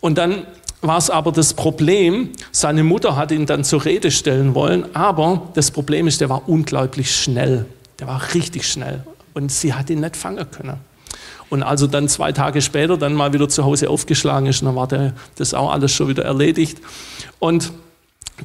Und 0.00 0.18
dann 0.18 0.46
war 0.80 0.98
es 0.98 1.10
aber 1.10 1.32
das 1.32 1.54
Problem, 1.54 2.30
seine 2.52 2.84
Mutter 2.84 3.16
hat 3.16 3.32
ihn 3.32 3.46
dann 3.46 3.64
zur 3.64 3.84
Rede 3.84 4.10
stellen 4.10 4.54
wollen, 4.54 4.94
aber 4.94 5.48
das 5.54 5.70
Problem 5.70 6.06
ist, 6.06 6.20
der 6.20 6.28
war 6.28 6.48
unglaublich 6.48 7.14
schnell. 7.14 7.66
Der 7.98 8.06
war 8.06 8.22
richtig 8.34 8.68
schnell 8.68 9.02
und 9.34 9.50
sie 9.50 9.74
hat 9.74 9.90
ihn 9.90 10.00
nicht 10.00 10.16
fangen 10.16 10.50
können. 10.50 10.78
Und 11.48 11.62
also 11.62 11.86
dann 11.86 12.08
zwei 12.08 12.32
Tage 12.32 12.60
später 12.60 12.96
dann 12.96 13.14
mal 13.14 13.32
wieder 13.32 13.48
zu 13.48 13.64
Hause 13.64 13.88
aufgeschlagen 13.88 14.48
ist, 14.48 14.62
dann 14.62 14.74
war 14.74 14.88
der, 14.88 15.12
das 15.36 15.54
auch 15.54 15.70
alles 15.70 15.92
schon 15.92 16.08
wieder 16.08 16.24
erledigt. 16.24 16.78
Und 17.38 17.72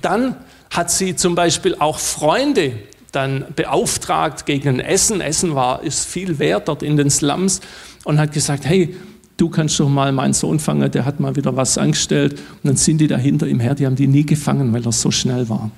dann 0.01 0.35
hat 0.69 0.91
sie 0.91 1.15
zum 1.15 1.35
Beispiel 1.35 1.75
auch 1.79 1.99
Freunde 1.99 2.73
dann 3.11 3.45
beauftragt 3.55 4.45
gegen 4.45 4.79
Essen. 4.79 5.21
Essen 5.21 5.55
war, 5.55 5.83
ist 5.83 6.05
viel 6.05 6.39
wert 6.39 6.67
dort 6.67 6.83
in 6.83 6.97
den 6.97 7.09
Slums 7.09 7.61
und 8.03 8.19
hat 8.19 8.31
gesagt, 8.31 8.65
hey, 8.65 8.95
du 9.37 9.49
kannst 9.49 9.79
doch 9.79 9.89
mal 9.89 10.11
meinen 10.11 10.33
Sohn 10.33 10.59
fangen, 10.59 10.89
der 10.91 11.05
hat 11.05 11.19
mal 11.19 11.35
wieder 11.35 11.55
was 11.55 11.77
angestellt. 11.77 12.33
Und 12.33 12.63
dann 12.63 12.75
sind 12.77 12.99
die 12.99 13.07
da 13.07 13.17
hinter 13.17 13.47
ihm 13.47 13.59
her, 13.59 13.75
die 13.75 13.85
haben 13.85 13.95
die 13.95 14.07
nie 14.07 14.25
gefangen, 14.25 14.71
weil 14.73 14.85
er 14.85 14.91
so 14.91 15.11
schnell 15.11 15.49
war. 15.49 15.71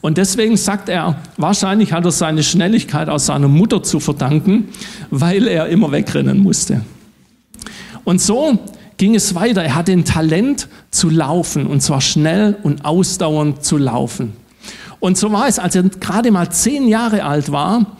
Und 0.00 0.18
deswegen 0.18 0.56
sagt 0.56 0.88
er, 0.88 1.16
wahrscheinlich 1.36 1.92
hat 1.92 2.04
er 2.04 2.10
seine 2.10 2.42
Schnelligkeit 2.42 3.08
aus 3.08 3.26
seiner 3.26 3.48
Mutter 3.48 3.82
zu 3.82 4.00
verdanken, 4.00 4.68
weil 5.10 5.46
er 5.46 5.68
immer 5.68 5.92
wegrennen 5.92 6.38
musste. 6.38 6.80
Und 8.04 8.20
so 8.20 8.58
ging 8.96 9.14
es 9.14 9.34
weiter. 9.34 9.62
Er 9.62 9.76
hatte 9.76 9.92
ein 9.92 10.04
Talent 10.04 10.68
zu 10.90 11.08
laufen, 11.08 11.66
und 11.66 11.82
zwar 11.82 12.00
schnell 12.00 12.56
und 12.62 12.84
ausdauernd 12.84 13.64
zu 13.64 13.78
laufen. 13.78 14.32
Und 15.02 15.18
so 15.18 15.32
war 15.32 15.48
es, 15.48 15.58
als 15.58 15.74
er 15.74 15.82
gerade 15.82 16.30
mal 16.30 16.48
zehn 16.50 16.86
Jahre 16.86 17.24
alt 17.24 17.50
war, 17.50 17.98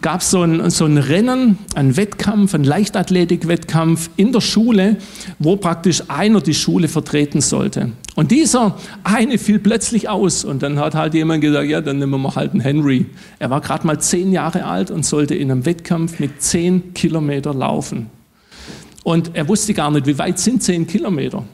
gab 0.00 0.22
es 0.22 0.30
so 0.30 0.40
ein, 0.40 0.70
so 0.70 0.86
ein 0.86 0.96
Rennen, 0.96 1.58
ein 1.74 1.98
Wettkampf, 1.98 2.54
ein 2.54 2.64
Leichtathletik-Wettkampf 2.64 4.08
in 4.16 4.32
der 4.32 4.40
Schule, 4.40 4.96
wo 5.38 5.56
praktisch 5.56 6.04
einer 6.08 6.40
die 6.40 6.54
Schule 6.54 6.88
vertreten 6.88 7.42
sollte. 7.42 7.92
Und 8.14 8.30
dieser 8.30 8.78
eine 9.04 9.36
fiel 9.36 9.58
plötzlich 9.58 10.08
aus 10.08 10.42
und 10.42 10.62
dann 10.62 10.78
hat 10.78 10.94
halt 10.94 11.12
jemand 11.12 11.42
gesagt, 11.42 11.68
ja, 11.68 11.82
dann 11.82 11.98
nehmen 11.98 12.22
wir 12.22 12.34
halt 12.34 12.52
einen 12.52 12.62
Henry. 12.62 13.04
Er 13.38 13.50
war 13.50 13.60
gerade 13.60 13.86
mal 13.86 14.00
zehn 14.00 14.32
Jahre 14.32 14.64
alt 14.64 14.90
und 14.90 15.04
sollte 15.04 15.34
in 15.34 15.50
einem 15.50 15.66
Wettkampf 15.66 16.18
mit 16.18 16.40
zehn 16.40 16.94
Kilometer 16.94 17.52
laufen. 17.52 18.06
Und 19.04 19.32
er 19.34 19.46
wusste 19.48 19.74
gar 19.74 19.90
nicht, 19.90 20.06
wie 20.06 20.16
weit 20.16 20.38
sind 20.38 20.62
zehn 20.62 20.86
Kilometer. 20.86 21.44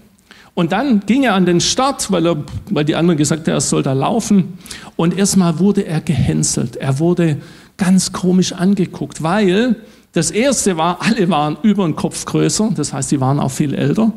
Und 0.55 0.73
dann 0.73 1.01
ging 1.01 1.25
er 1.25 1.35
an 1.35 1.47
den 1.47 1.61
Start, 1.61 2.11
weil, 2.13 2.27
er, 2.27 2.37
weil 2.71 2.85
die 2.85 2.95
anderen 2.95 3.19
gesagt 3.19 3.47
haben, 3.49 3.55
er 3.55 3.61
soll 3.61 3.83
da 3.83 3.93
laufen. 3.93 4.59
Und 4.97 5.19
erstmal 5.19 5.59
wurde 5.59 5.85
er 5.85 6.01
gehänselt. 6.01 6.77
Er 6.77 7.01
wurde 7.01 7.39
ganz 7.77 8.13
komisch 8.13 8.53
angeguckt, 8.53 9.23
weil 9.23 9.77
das 10.13 10.31
erste 10.31 10.77
war, 10.77 11.03
alle 11.03 11.29
waren 11.29 11.57
über 11.63 11.85
den 11.85 11.97
Kopf 11.97 12.25
größer, 12.25 12.71
das 12.77 12.93
heißt, 12.93 13.11
die 13.11 13.21
waren 13.21 13.41
auch 13.41 13.51
viel 13.51 13.75
älter. 13.75 14.13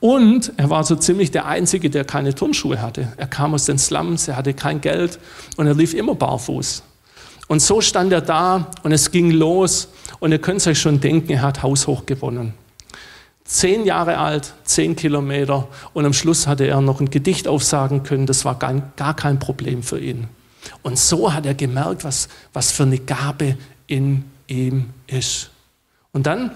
Und 0.00 0.52
er 0.56 0.70
war 0.70 0.82
so 0.82 0.96
ziemlich 0.96 1.30
der 1.30 1.46
Einzige, 1.46 1.88
der 1.88 2.04
keine 2.04 2.34
Turnschuhe 2.34 2.82
hatte. 2.82 3.12
Er 3.16 3.28
kam 3.28 3.54
aus 3.54 3.66
den 3.66 3.78
Slums, 3.78 4.26
er 4.26 4.36
hatte 4.36 4.54
kein 4.54 4.80
Geld 4.80 5.20
und 5.56 5.66
er 5.66 5.74
lief 5.74 5.94
immer 5.94 6.16
barfuß. 6.16 6.82
Und 7.46 7.60
so 7.60 7.80
stand 7.80 8.12
er 8.12 8.22
da 8.22 8.70
und 8.82 8.92
es 8.92 9.10
ging 9.10 9.30
los. 9.30 9.88
Und 10.18 10.32
ihr 10.32 10.38
könnt 10.38 10.66
euch 10.66 10.80
schon 10.80 11.00
denken, 11.00 11.32
er 11.32 11.42
hat 11.42 11.62
haushoch 11.62 12.06
gewonnen. 12.06 12.54
Zehn 13.50 13.84
Jahre 13.84 14.18
alt, 14.18 14.54
zehn 14.62 14.94
Kilometer 14.94 15.66
und 15.92 16.06
am 16.06 16.12
Schluss 16.12 16.46
hatte 16.46 16.68
er 16.68 16.80
noch 16.80 17.00
ein 17.00 17.10
Gedicht 17.10 17.48
aufsagen 17.48 18.04
können. 18.04 18.24
Das 18.24 18.44
war 18.44 18.56
gar, 18.56 19.16
kein 19.16 19.40
Problem 19.40 19.82
für 19.82 19.98
ihn. 19.98 20.28
Und 20.84 20.96
so 21.00 21.34
hat 21.34 21.46
er 21.46 21.54
gemerkt, 21.54 22.04
was, 22.04 22.28
was 22.52 22.70
für 22.70 22.84
eine 22.84 23.00
Gabe 23.00 23.56
in 23.88 24.22
ihm 24.46 24.90
ist. 25.08 25.50
Und 26.12 26.28
dann 26.28 26.52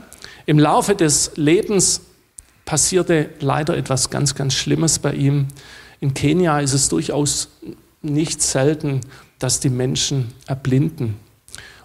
im 0.46 0.60
Laufe 0.60 0.94
des 0.94 1.32
Lebens 1.34 2.00
passierte 2.64 3.30
leider 3.40 3.76
etwas 3.76 4.10
ganz, 4.10 4.36
ganz 4.36 4.54
Schlimmes 4.54 5.00
bei 5.00 5.14
ihm. 5.14 5.48
In 5.98 6.14
Kenia 6.14 6.60
ist 6.60 6.74
es 6.74 6.88
durchaus 6.88 7.48
nicht 8.02 8.40
selten, 8.40 9.00
dass 9.40 9.58
die 9.58 9.68
Menschen 9.68 10.32
erblinden. 10.46 11.16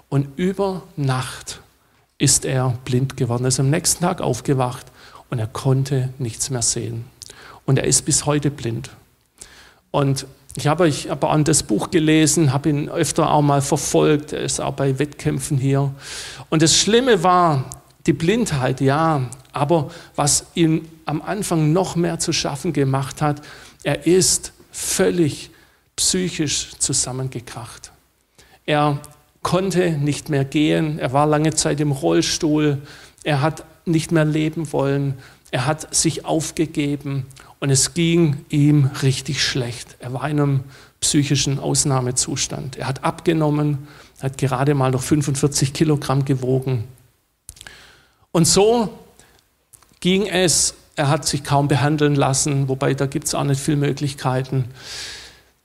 Und 0.07 0.27
über 0.37 0.83
Nacht 0.97 1.61
ist 2.19 2.45
er 2.45 2.77
blind 2.85 3.17
geworden. 3.17 3.45
Er 3.45 3.47
ist 3.47 3.59
am 3.59 3.71
nächsten 3.71 4.03
Tag 4.03 4.21
aufgewacht 4.21 4.85
und 5.29 5.39
er 5.39 5.47
konnte 5.47 6.09
nichts 6.17 6.49
mehr 6.49 6.61
sehen. 6.61 7.05
Und 7.65 7.77
er 7.77 7.85
ist 7.85 8.05
bis 8.05 8.25
heute 8.25 8.51
blind. 8.51 8.89
Und 9.91 10.25
ich 10.55 10.67
habe 10.67 10.87
ich 10.87 11.09
habe 11.09 11.29
an 11.29 11.43
das 11.43 11.63
Buch 11.63 11.91
gelesen, 11.91 12.51
habe 12.51 12.69
ihn 12.69 12.89
öfter 12.89 13.31
auch 13.31 13.41
mal 13.41 13.61
verfolgt. 13.61 14.33
Er 14.33 14.41
ist 14.41 14.59
auch 14.59 14.73
bei 14.73 14.99
Wettkämpfen 14.99 15.57
hier. 15.57 15.93
Und 16.49 16.61
das 16.61 16.75
Schlimme 16.75 17.23
war 17.23 17.65
die 18.05 18.13
Blindheit, 18.13 18.81
ja. 18.81 19.29
Aber 19.51 19.91
was 20.15 20.47
ihm 20.55 20.87
am 21.05 21.21
Anfang 21.21 21.73
noch 21.73 21.95
mehr 21.95 22.19
zu 22.19 22.33
schaffen 22.33 22.73
gemacht 22.73 23.21
hat, 23.21 23.41
er 23.83 24.05
ist 24.05 24.53
völlig 24.71 25.51
psychisch 25.95 26.71
zusammengekracht. 26.79 27.91
Er 28.65 28.99
konnte 29.41 29.91
nicht 29.91 30.29
mehr 30.29 30.45
gehen. 30.45 30.99
Er 30.99 31.13
war 31.13 31.25
lange 31.25 31.53
Zeit 31.53 31.79
im 31.79 31.91
Rollstuhl. 31.91 32.81
Er 33.23 33.41
hat 33.41 33.63
nicht 33.89 34.11
mehr 34.11 34.25
leben 34.25 34.71
wollen. 34.71 35.15
Er 35.51 35.65
hat 35.65 35.93
sich 35.93 36.25
aufgegeben 36.25 37.25
und 37.59 37.69
es 37.69 37.93
ging 37.93 38.45
ihm 38.49 38.89
richtig 39.01 39.43
schlecht. 39.43 39.97
Er 39.99 40.13
war 40.13 40.29
in 40.29 40.39
einem 40.39 40.59
psychischen 41.01 41.59
Ausnahmezustand. 41.59 42.77
Er 42.77 42.87
hat 42.87 43.03
abgenommen, 43.03 43.87
hat 44.21 44.37
gerade 44.37 44.73
mal 44.73 44.91
noch 44.91 45.01
45 45.01 45.73
Kilogramm 45.73 46.25
gewogen. 46.25 46.85
Und 48.31 48.45
so 48.45 48.89
ging 49.99 50.27
es, 50.27 50.75
er 50.95 51.09
hat 51.09 51.25
sich 51.25 51.43
kaum 51.43 51.67
behandeln 51.67 52.15
lassen, 52.15 52.67
wobei 52.67 52.93
da 52.93 53.05
gibt 53.05 53.27
es 53.27 53.35
auch 53.35 53.43
nicht 53.43 53.61
viele 53.61 53.77
Möglichkeiten. 53.77 54.65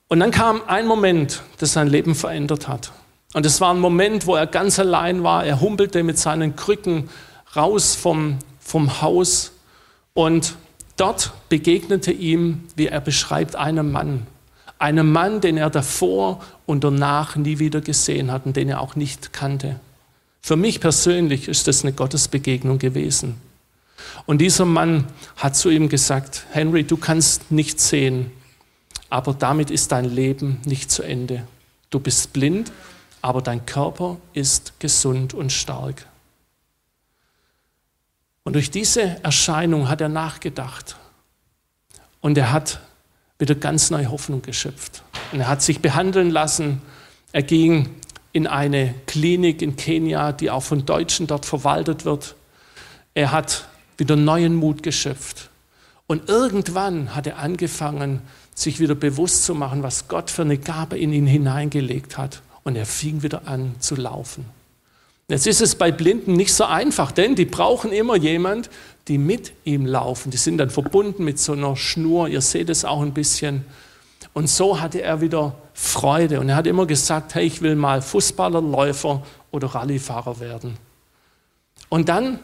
Und 0.09 0.21
dann 0.21 0.31
kam 0.31 0.63
ein 0.67 0.87
Moment, 0.87 1.43
das 1.59 1.73
sein 1.73 1.89
Leben 1.89 2.15
verändert 2.15 2.69
hat. 2.69 2.93
Und 3.35 3.45
es 3.45 3.61
war 3.61 3.75
ein 3.75 3.81
Moment, 3.81 4.27
wo 4.27 4.37
er 4.37 4.47
ganz 4.47 4.79
allein 4.79 5.25
war. 5.25 5.45
Er 5.45 5.61
humpelte 5.61 6.05
mit 6.05 6.19
seinen 6.19 6.55
Krücken 6.55 7.09
raus 7.57 7.95
vom, 7.95 8.39
vom 8.61 9.01
Haus 9.01 9.53
und 10.13 10.57
dort 10.97 11.33
begegnete 11.49 12.13
ihm, 12.13 12.65
wie 12.77 12.87
er 12.87 13.01
beschreibt, 13.01 13.57
einem 13.57 13.93
Mann. 13.93 14.27
Einem 14.79 15.13
Mann, 15.13 15.41
den 15.41 15.57
er 15.57 15.71
davor 15.71 16.41
und 16.67 16.85
danach 16.85 17.37
nie 17.37 17.59
wieder 17.59 17.81
gesehen 17.81 18.31
hat 18.31 18.47
und 18.47 18.57
den 18.57 18.69
er 18.69 18.81
auch 18.81 18.97
nicht 18.97 19.33
kannte. 19.33 19.81
Für 20.41 20.57
mich 20.57 20.81
persönlich 20.81 21.49
ist 21.49 21.67
das 21.69 21.83
eine 21.83 21.93
Gottesbegegnung 21.93 22.79
gewesen. 22.79 23.41
Und 24.27 24.39
dieser 24.39 24.65
Mann 24.65 25.07
hat 25.37 25.57
zu 25.57 25.71
ihm 25.71 25.89
gesagt, 25.89 26.47
Henry, 26.51 26.85
du 26.85 26.97
kannst 26.97 27.51
nicht 27.51 27.81
sehen, 27.81 28.31
aber 29.09 29.33
damit 29.33 29.71
ist 29.71 29.93
dein 29.93 30.05
Leben 30.05 30.61
nicht 30.65 30.91
zu 30.91 31.03
Ende. 31.03 31.47
Du 31.91 32.01
bist 32.01 32.33
blind, 32.33 32.73
aber 33.23 33.41
dein 33.41 33.65
Körper 33.65 34.19
ist 34.33 34.79
gesund 34.81 35.33
und 35.33 35.53
stark. 35.53 36.07
Und 38.45 38.53
durch 38.53 38.71
diese 38.71 39.23
Erscheinung 39.25 39.89
hat 39.89 40.01
er 40.01 40.11
nachgedacht. 40.11 40.97
Und 42.21 42.39
er 42.39 42.53
hat 42.53 42.81
wieder 43.39 43.55
ganz 43.55 43.91
neue 43.91 44.11
Hoffnung 44.11 44.43
geschöpft. 44.43 45.03
Und 45.33 45.41
er 45.41 45.49
hat 45.49 45.63
sich 45.63 45.81
behandeln 45.81 46.31
lassen. 46.31 46.81
Er 47.33 47.43
ging 47.43 47.91
in 48.33 48.47
eine 48.47 48.95
Klinik 49.07 49.63
in 49.63 49.77
Kenia, 49.77 50.33
die 50.33 50.51
auch 50.51 50.63
von 50.63 50.85
Deutschen 50.87 51.27
dort 51.27 51.47
verwaltet 51.47 52.05
wird. 52.05 52.37
Er 53.15 53.33
hat 53.33 53.67
wieder 53.97 54.17
neuen 54.17 54.55
Mut 54.55 54.83
geschöpft. 54.83 55.51
Und 56.07 56.29
irgendwann 56.29 57.15
hat 57.15 57.27
er 57.27 57.39
angefangen, 57.39 58.21
sich 58.55 58.79
wieder 58.79 58.95
bewusst 58.95 59.45
zu 59.45 59.55
machen, 59.55 59.83
was 59.83 60.07
Gott 60.07 60.31
für 60.31 60.43
eine 60.43 60.59
Gabe 60.59 60.99
in 60.99 61.13
ihn 61.13 61.27
hineingelegt 61.27 62.19
hat. 62.19 62.43
Und 62.63 62.77
er 62.77 62.87
fing 62.87 63.23
wieder 63.23 63.49
an 63.49 63.75
zu 63.79 63.95
laufen. 63.95 64.45
Jetzt 65.29 65.47
ist 65.47 65.63
es 65.63 65.75
bei 65.75 65.91
Blinden 65.91 66.35
nicht 66.35 66.53
so 66.53 66.65
einfach, 66.65 67.11
denn 67.11 67.35
die 67.35 67.47
brauchen 67.47 67.93
immer 67.93 68.17
jemand, 68.17 68.69
die 69.09 69.19
mit 69.19 69.53
ihm 69.65 69.87
laufen. 69.87 70.31
Die 70.31 70.37
sind 70.37 70.59
dann 70.59 70.71
verbunden 70.71 71.25
mit 71.25 71.39
so 71.39 71.53
einer 71.53 71.77
Schnur. 71.77 72.29
Ihr 72.29 72.43
seht 72.43 72.69
es 72.69 72.85
auch 72.85 73.01
ein 73.01 73.15
bisschen. 73.15 73.65
Und 74.35 74.49
so 74.49 74.81
hatte 74.81 75.01
er 75.01 75.21
wieder 75.21 75.55
Freude. 75.73 76.41
Und 76.41 76.49
er 76.51 76.57
hat 76.57 76.67
immer 76.67 76.87
gesagt, 76.87 77.35
hey, 77.35 77.47
ich 77.47 77.63
will 77.63 77.75
mal 77.75 78.03
Fußballer, 78.03 78.61
Läufer 78.61 79.23
oder 79.51 79.69
Rallyefahrer 79.69 80.41
werden. 80.41 80.77
Und 81.89 82.09
dann 82.09 82.41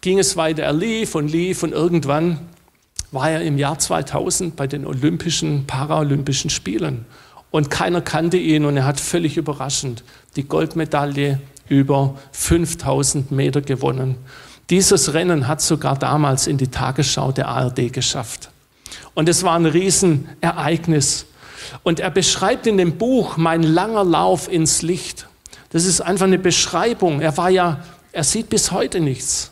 ging 0.00 0.18
es 0.18 0.36
weiter. 0.36 0.62
Er 0.62 0.72
lief 0.72 1.14
und 1.14 1.28
lief 1.28 1.62
und 1.62 1.72
irgendwann 1.72 2.40
war 3.12 3.30
er 3.30 3.42
im 3.42 3.58
Jahr 3.58 3.78
2000 3.78 4.56
bei 4.56 4.66
den 4.66 4.86
Olympischen, 4.86 5.66
Paralympischen 5.66 6.50
Spielen. 6.50 7.06
Und 7.50 7.70
keiner 7.70 8.00
kannte 8.00 8.36
ihn 8.36 8.64
und 8.64 8.76
er 8.76 8.84
hat 8.84 9.00
völlig 9.00 9.36
überraschend 9.36 10.04
die 10.34 10.44
Goldmedaille 10.44 11.40
über 11.68 12.16
5000 12.32 13.30
Meter 13.30 13.60
gewonnen. 13.60 14.16
Dieses 14.70 15.14
Rennen 15.14 15.46
hat 15.46 15.60
sogar 15.60 15.96
damals 15.96 16.46
in 16.46 16.58
die 16.58 16.68
Tagesschau 16.68 17.32
der 17.32 17.48
ARD 17.48 17.92
geschafft. 17.92 18.50
Und 19.14 19.28
es 19.28 19.42
war 19.42 19.56
ein 19.56 19.66
Riesenereignis. 19.66 21.26
Und 21.82 22.00
er 22.00 22.10
beschreibt 22.10 22.66
in 22.66 22.76
dem 22.76 22.98
Buch 22.98 23.36
Mein 23.36 23.62
langer 23.62 24.04
Lauf 24.04 24.50
ins 24.50 24.82
Licht. 24.82 25.26
Das 25.70 25.84
ist 25.84 26.00
einfach 26.00 26.26
eine 26.26 26.38
Beschreibung. 26.38 27.20
Er 27.20 27.36
war 27.36 27.50
ja, 27.50 27.80
er 28.12 28.24
sieht 28.24 28.48
bis 28.48 28.72
heute 28.72 29.00
nichts. 29.00 29.50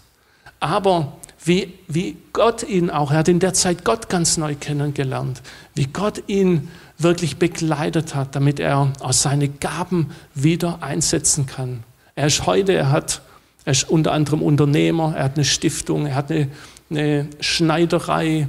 Aber 0.60 1.12
wie, 1.44 1.74
wie 1.88 2.16
Gott 2.32 2.62
ihn 2.62 2.90
auch, 2.90 3.10
er 3.10 3.18
hat 3.18 3.28
in 3.28 3.38
der 3.38 3.52
Zeit 3.52 3.84
Gott 3.84 4.08
ganz 4.08 4.36
neu 4.36 4.54
kennengelernt, 4.54 5.42
wie 5.74 5.86
Gott 5.86 6.22
ihn 6.26 6.70
wirklich 6.98 7.36
begleitet 7.36 8.14
hat, 8.14 8.34
damit 8.34 8.60
er 8.60 8.92
aus 9.00 9.22
seine 9.22 9.48
Gaben 9.48 10.10
wieder 10.34 10.82
einsetzen 10.82 11.46
kann. 11.46 11.84
Er 12.16 12.26
ist 12.26 12.46
heute, 12.46 12.72
er 12.72 12.90
hat, 12.90 13.22
er 13.64 13.72
ist 13.72 13.88
unter 13.88 14.12
anderem 14.12 14.42
Unternehmer, 14.42 15.14
er 15.16 15.24
hat 15.24 15.36
eine 15.36 15.44
Stiftung, 15.44 16.06
er 16.06 16.14
hat 16.14 16.30
eine, 16.30 16.48
eine 16.90 17.28
Schneiderei 17.40 18.48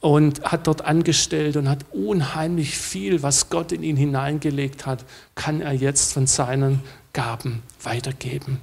und 0.00 0.42
hat 0.42 0.66
dort 0.66 0.84
angestellt 0.84 1.56
und 1.56 1.68
hat 1.68 1.84
unheimlich 1.92 2.76
viel, 2.76 3.22
was 3.22 3.50
Gott 3.50 3.72
in 3.72 3.82
ihn 3.82 3.96
hineingelegt 3.96 4.86
hat, 4.86 5.04
kann 5.34 5.60
er 5.60 5.72
jetzt 5.72 6.12
von 6.12 6.26
seinen 6.26 6.80
Gaben 7.12 7.62
weitergeben. 7.82 8.60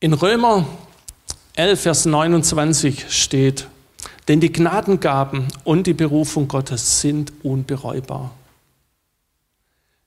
In 0.00 0.12
Römer 0.12 0.66
11, 1.54 1.80
Vers 1.80 2.04
29 2.04 3.06
steht, 3.08 3.68
denn 4.28 4.40
die 4.40 4.52
Gnadengaben 4.52 5.46
und 5.64 5.86
die 5.86 5.94
Berufung 5.94 6.48
Gottes 6.48 7.00
sind 7.00 7.32
unbereubar. 7.42 8.32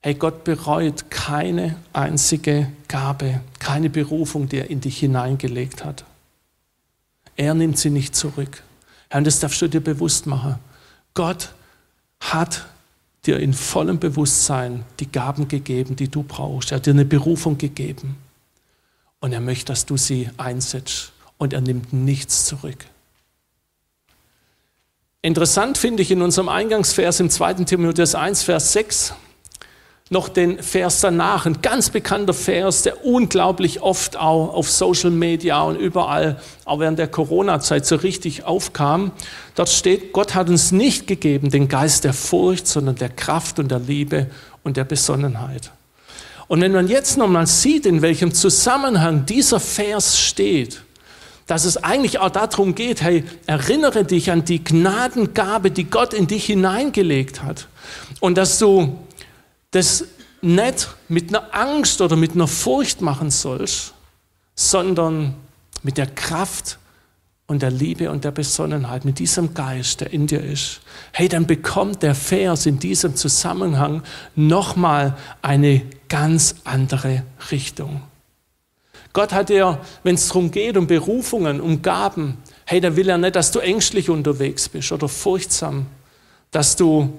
Hey, 0.00 0.14
Gott 0.14 0.44
bereut 0.44 1.10
keine 1.10 1.76
einzige 1.92 2.70
Gabe, 2.86 3.40
keine 3.58 3.90
Berufung, 3.90 4.48
die 4.48 4.58
er 4.58 4.70
in 4.70 4.80
dich 4.80 4.98
hineingelegt 4.98 5.84
hat. 5.84 6.04
Er 7.36 7.54
nimmt 7.54 7.78
sie 7.78 7.90
nicht 7.90 8.14
zurück. 8.14 8.62
Herr, 9.10 9.18
und 9.18 9.26
das 9.26 9.40
darfst 9.40 9.60
du 9.60 9.68
dir 9.68 9.80
bewusst 9.80 10.26
machen. 10.26 10.56
Gott 11.14 11.52
hat 12.20 12.66
dir 13.26 13.40
in 13.40 13.52
vollem 13.52 13.98
Bewusstsein 13.98 14.84
die 15.00 15.10
Gaben 15.10 15.48
gegeben, 15.48 15.96
die 15.96 16.08
du 16.08 16.22
brauchst. 16.22 16.70
Er 16.70 16.76
hat 16.76 16.86
dir 16.86 16.92
eine 16.92 17.04
Berufung 17.04 17.58
gegeben. 17.58 18.16
Und 19.20 19.32
er 19.32 19.40
möchte, 19.40 19.72
dass 19.72 19.84
du 19.84 19.96
sie 19.96 20.30
einsetzt. 20.36 21.12
Und 21.38 21.52
er 21.52 21.60
nimmt 21.60 21.92
nichts 21.92 22.46
zurück. 22.46 22.86
Interessant 25.22 25.76
finde 25.76 26.02
ich 26.02 26.12
in 26.12 26.22
unserem 26.22 26.48
Eingangsvers 26.48 27.18
im 27.18 27.30
2. 27.30 27.54
Timotheus 27.64 28.14
1, 28.14 28.44
Vers 28.44 28.72
6 28.72 29.14
noch 30.10 30.28
den 30.28 30.62
Vers 30.62 31.00
danach, 31.00 31.44
ein 31.44 31.60
ganz 31.60 31.90
bekannter 31.90 32.32
Vers, 32.32 32.82
der 32.82 33.04
unglaublich 33.04 33.82
oft 33.82 34.16
auch 34.16 34.54
auf 34.54 34.70
Social 34.70 35.10
Media 35.10 35.60
und 35.62 35.76
überall, 35.76 36.40
auch 36.64 36.80
während 36.80 36.98
der 36.98 37.08
Corona-Zeit 37.08 37.84
so 37.84 37.96
richtig 37.96 38.44
aufkam. 38.44 39.12
Dort 39.54 39.68
steht, 39.68 40.12
Gott 40.12 40.34
hat 40.34 40.48
uns 40.48 40.72
nicht 40.72 41.06
gegeben 41.06 41.50
den 41.50 41.68
Geist 41.68 42.04
der 42.04 42.14
Furcht, 42.14 42.66
sondern 42.66 42.94
der 42.94 43.10
Kraft 43.10 43.58
und 43.58 43.70
der 43.70 43.80
Liebe 43.80 44.28
und 44.62 44.76
der 44.78 44.84
Besonnenheit. 44.84 45.72
Und 46.46 46.62
wenn 46.62 46.72
man 46.72 46.88
jetzt 46.88 47.18
nochmal 47.18 47.46
sieht, 47.46 47.84
in 47.84 48.00
welchem 48.00 48.32
Zusammenhang 48.32 49.26
dieser 49.26 49.60
Vers 49.60 50.18
steht, 50.18 50.82
dass 51.46 51.64
es 51.64 51.76
eigentlich 51.78 52.18
auch 52.18 52.30
darum 52.30 52.74
geht, 52.74 53.02
hey, 53.02 53.24
erinnere 53.46 54.04
dich 54.04 54.30
an 54.30 54.44
die 54.44 54.62
Gnadengabe, 54.64 55.70
die 55.70 55.84
Gott 55.84 56.14
in 56.14 56.26
dich 56.26 56.46
hineingelegt 56.46 57.42
hat. 57.42 57.68
Und 58.20 58.36
dass 58.36 58.58
du 58.58 58.98
das 59.70 60.04
nicht 60.40 60.88
mit 61.08 61.28
einer 61.28 61.54
Angst 61.54 62.00
oder 62.00 62.16
mit 62.16 62.32
einer 62.32 62.46
Furcht 62.46 63.00
machen 63.00 63.30
sollst, 63.30 63.94
sondern 64.54 65.34
mit 65.82 65.98
der 65.98 66.06
Kraft 66.06 66.78
und 67.46 67.62
der 67.62 67.70
Liebe 67.70 68.10
und 68.10 68.24
der 68.24 68.30
Besonnenheit, 68.30 69.04
mit 69.04 69.18
diesem 69.18 69.54
Geist, 69.54 70.02
der 70.02 70.12
in 70.12 70.26
dir 70.26 70.42
ist. 70.42 70.80
Hey, 71.12 71.28
dann 71.28 71.46
bekommt 71.46 72.02
der 72.02 72.14
Vers 72.14 72.66
in 72.66 72.78
diesem 72.78 73.16
Zusammenhang 73.16 74.02
nochmal 74.36 75.16
eine 75.40 75.82
ganz 76.08 76.56
andere 76.64 77.22
Richtung. 77.50 78.02
Gott 79.14 79.32
hat 79.32 79.48
dir, 79.48 79.80
wenn 80.02 80.14
es 80.14 80.28
darum 80.28 80.50
geht, 80.50 80.76
um 80.76 80.86
Berufungen, 80.86 81.60
um 81.60 81.80
Gaben, 81.80 82.36
hey, 82.66 82.80
da 82.80 82.94
will 82.94 83.08
er 83.08 83.18
nicht, 83.18 83.34
dass 83.34 83.50
du 83.50 83.60
ängstlich 83.60 84.10
unterwegs 84.10 84.68
bist 84.68 84.92
oder 84.92 85.08
furchtsam, 85.08 85.86
dass 86.50 86.76
du 86.76 87.18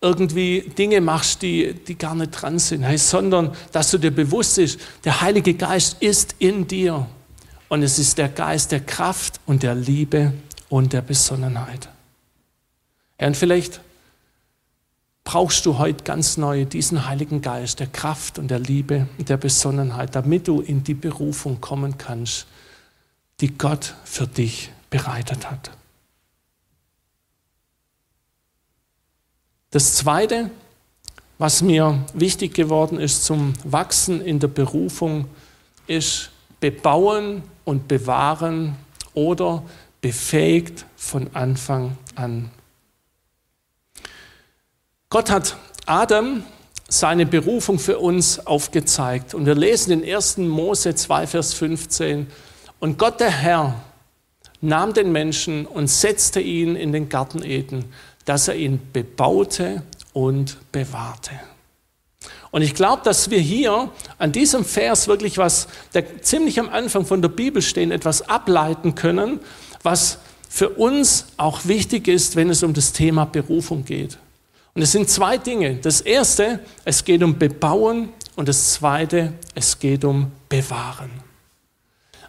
irgendwie 0.00 0.60
Dinge 0.60 1.00
machst, 1.00 1.42
die, 1.42 1.74
die 1.74 1.96
gar 1.96 2.14
nicht 2.14 2.30
dran 2.30 2.58
sind, 2.58 2.82
hey, 2.82 2.98
sondern 2.98 3.52
dass 3.72 3.90
du 3.90 3.98
dir 3.98 4.10
bewusst 4.10 4.56
bist, 4.56 4.78
der 5.04 5.20
Heilige 5.20 5.54
Geist 5.54 6.02
ist 6.02 6.36
in 6.38 6.66
dir. 6.66 7.06
Und 7.68 7.82
es 7.82 7.98
ist 7.98 8.18
der 8.18 8.28
Geist 8.28 8.72
der 8.72 8.80
Kraft 8.80 9.40
und 9.46 9.62
der 9.62 9.74
Liebe 9.74 10.32
und 10.68 10.92
der 10.92 11.02
Besonnenheit. 11.02 11.88
Ja, 13.20 13.26
und 13.26 13.36
vielleicht 13.36 13.80
brauchst 15.24 15.66
du 15.66 15.78
heute 15.78 16.04
ganz 16.04 16.36
neu 16.36 16.64
diesen 16.64 17.06
Heiligen 17.06 17.42
Geist 17.42 17.80
der 17.80 17.88
Kraft 17.88 18.38
und 18.38 18.48
der 18.48 18.60
Liebe 18.60 19.08
und 19.18 19.28
der 19.28 19.36
Besonnenheit, 19.36 20.14
damit 20.14 20.46
du 20.46 20.60
in 20.60 20.84
die 20.84 20.94
Berufung 20.94 21.60
kommen 21.60 21.98
kannst, 21.98 22.46
die 23.40 23.58
Gott 23.58 23.94
für 24.04 24.26
dich 24.26 24.70
bereitet 24.88 25.50
hat. 25.50 25.70
Das 29.70 29.94
Zweite, 29.94 30.50
was 31.38 31.60
mir 31.60 31.98
wichtig 32.14 32.54
geworden 32.54 32.98
ist 33.00 33.24
zum 33.24 33.54
Wachsen 33.64 34.20
in 34.20 34.38
der 34.38 34.48
Berufung, 34.48 35.26
ist 35.86 36.30
bebauen 36.60 37.42
und 37.64 37.88
bewahren 37.88 38.76
oder 39.12 39.62
befähigt 40.00 40.86
von 40.96 41.28
Anfang 41.34 41.96
an. 42.14 42.50
Gott 45.08 45.30
hat 45.30 45.56
Adam 45.86 46.44
seine 46.88 47.26
Berufung 47.26 47.78
für 47.78 47.98
uns 47.98 48.46
aufgezeigt. 48.46 49.34
Und 49.34 49.46
wir 49.46 49.54
lesen 49.54 49.90
in 49.92 50.14
1. 50.14 50.38
Mose 50.38 50.94
2, 50.94 51.26
Vers 51.26 51.54
15. 51.54 52.28
Und 52.78 52.98
Gott 52.98 53.18
der 53.20 53.30
Herr 53.30 53.82
nahm 54.60 54.92
den 54.94 55.12
Menschen 55.12 55.66
und 55.66 55.88
setzte 55.88 56.40
ihn 56.40 56.76
in 56.76 56.92
den 56.92 57.08
Garten 57.08 57.42
Eden, 57.42 57.86
dass 58.26 58.48
er 58.48 58.56
ihn 58.56 58.80
bebaute 58.92 59.82
und 60.12 60.58
bewahrte. 60.72 61.32
Und 62.50 62.62
ich 62.62 62.74
glaube, 62.74 63.02
dass 63.04 63.30
wir 63.30 63.40
hier 63.40 63.90
an 64.18 64.32
diesem 64.32 64.64
Vers 64.64 65.08
wirklich 65.08 65.38
was, 65.38 65.68
der 65.94 66.22
ziemlich 66.22 66.60
am 66.60 66.68
Anfang 66.68 67.06
von 67.06 67.22
der 67.22 67.28
Bibel 67.28 67.62
stehen, 67.62 67.90
etwas 67.90 68.28
ableiten 68.28 68.94
können, 68.94 69.40
was 69.82 70.18
für 70.48 70.70
uns 70.70 71.26
auch 71.36 71.66
wichtig 71.66 72.08
ist, 72.08 72.36
wenn 72.36 72.50
es 72.50 72.62
um 72.62 72.72
das 72.72 72.92
Thema 72.92 73.26
Berufung 73.26 73.84
geht. 73.84 74.18
Und 74.74 74.82
es 74.82 74.92
sind 74.92 75.08
zwei 75.08 75.38
Dinge. 75.38 75.76
Das 75.76 76.00
erste, 76.00 76.60
es 76.84 77.04
geht 77.04 77.22
um 77.22 77.38
Bebauen 77.38 78.10
und 78.36 78.48
das 78.48 78.72
zweite, 78.72 79.32
es 79.54 79.78
geht 79.78 80.04
um 80.04 80.32
Bewahren. 80.48 81.10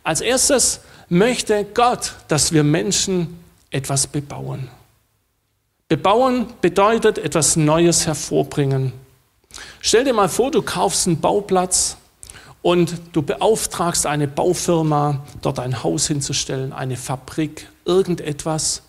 Als 0.04 0.22
erstes 0.22 0.82
möchte 1.10 1.66
Gott, 1.74 2.14
dass 2.28 2.52
wir 2.52 2.64
Menschen 2.64 3.40
etwas 3.70 4.08
bebauen. 4.08 4.70
Bebauen 5.90 6.48
bedeutet 6.60 7.18
etwas 7.18 7.56
Neues 7.56 8.08
hervorbringen. 8.08 8.92
Stell 9.80 10.04
dir 10.04 10.14
mal 10.14 10.28
vor, 10.28 10.52
du 10.52 10.62
kaufst 10.62 11.08
einen 11.08 11.22
Bauplatz 11.22 11.96
und 12.62 12.96
du 13.14 13.22
beauftragst 13.22 14.06
eine 14.06 14.28
Baufirma, 14.28 15.24
dort 15.42 15.60
ein 15.60 15.84
Haus 15.84 16.08
hinzustellen, 16.08 16.74
eine 16.74 16.98
Fabrik, 16.98 17.70
irgendetwas. 17.86 18.82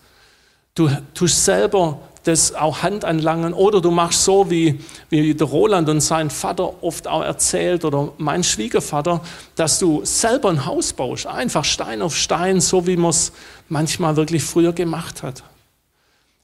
Du 0.75 0.89
tust 1.13 1.45
selber 1.45 1.99
das 2.25 2.53
auch 2.53 2.83
Hand 2.83 3.05
anlangen 3.05 3.53
oder 3.53 3.79
du 3.79 3.91
machst 3.91 4.25
so, 4.25 4.51
wie, 4.51 4.81
wie 5.07 5.33
der 5.33 5.47
Roland 5.47 5.87
und 5.87 6.01
sein 6.01 6.29
Vater 6.29 6.83
oft 6.83 7.07
auch 7.07 7.23
erzählt 7.23 7.85
oder 7.85 8.11
mein 8.17 8.43
Schwiegervater, 8.43 9.21
dass 9.55 9.79
du 9.79 10.01
selber 10.03 10.49
ein 10.49 10.65
Haus 10.65 10.91
baust, 10.91 11.27
einfach 11.27 11.63
Stein 11.63 12.01
auf 12.01 12.17
Stein, 12.17 12.59
so 12.59 12.85
wie 12.87 12.97
man 12.97 13.11
es 13.11 13.31
manchmal 13.69 14.17
wirklich 14.17 14.43
früher 14.43 14.73
gemacht 14.73 15.23
hat. 15.23 15.43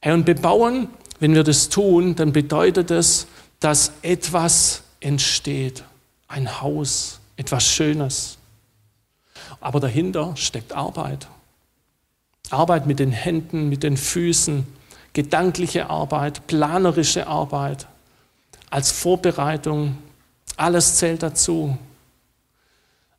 Hey, 0.00 0.12
und 0.12 0.24
bebauen, 0.24 0.88
wenn 1.20 1.34
wir 1.34 1.44
das 1.44 1.68
tun, 1.68 2.14
dann 2.14 2.32
bedeutet 2.32 2.90
es, 2.90 3.26
dass 3.60 3.92
etwas 4.02 4.82
entsteht. 5.00 5.84
Ein 6.28 6.60
Haus, 6.60 7.20
etwas 7.36 7.64
Schönes. 7.64 8.38
Aber 9.60 9.80
dahinter 9.80 10.36
steckt 10.36 10.72
Arbeit. 10.72 11.28
Arbeit 12.50 12.86
mit 12.86 12.98
den 12.98 13.12
Händen, 13.12 13.68
mit 13.68 13.82
den 13.82 13.96
Füßen, 13.96 14.66
gedankliche 15.12 15.90
Arbeit, 15.90 16.46
planerische 16.46 17.26
Arbeit, 17.26 17.86
als 18.70 18.92
Vorbereitung. 18.92 19.96
Alles 20.56 20.96
zählt 20.96 21.22
dazu. 21.22 21.76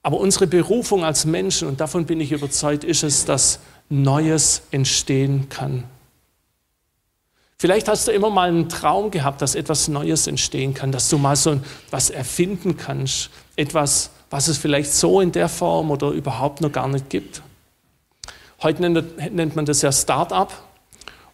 Aber 0.04 0.20
unsere 0.20 0.48
Berufung 0.48 1.04
als 1.04 1.26
Menschen, 1.26 1.68
und 1.68 1.82
davon 1.82 2.06
bin 2.06 2.22
ich 2.22 2.32
überzeugt, 2.32 2.84
ist 2.84 3.04
es, 3.04 3.26
dass 3.26 3.60
Neues 3.90 4.62
entstehen 4.72 5.50
kann. 5.50 5.84
Vielleicht 7.60 7.88
hast 7.88 8.08
du 8.08 8.12
immer 8.12 8.30
mal 8.30 8.50
einen 8.50 8.70
Traum 8.70 9.10
gehabt, 9.10 9.42
dass 9.42 9.56
etwas 9.56 9.88
Neues 9.88 10.28
entstehen 10.28 10.76
kann, 10.76 10.92
dass 10.92 11.10
du 11.10 11.18
mal 11.18 11.36
so 11.36 11.60
was 11.90 12.12
erfinden 12.12 12.78
kannst, 12.78 13.32
etwas, 13.56 14.12
was 14.30 14.48
es 14.48 14.60
vielleicht 14.60 14.94
so 14.94 15.22
in 15.22 15.32
der 15.32 15.50
Form 15.50 15.90
oder 15.90 16.10
überhaupt 16.12 16.62
noch 16.62 16.72
gar 16.72 16.88
nicht 16.88 17.10
gibt. 17.10 17.42
Heute 18.62 18.82
nennt, 18.82 19.56
man 19.56 19.66
das 19.66 19.82
ja 19.82 19.92
Start-up. 19.92 20.54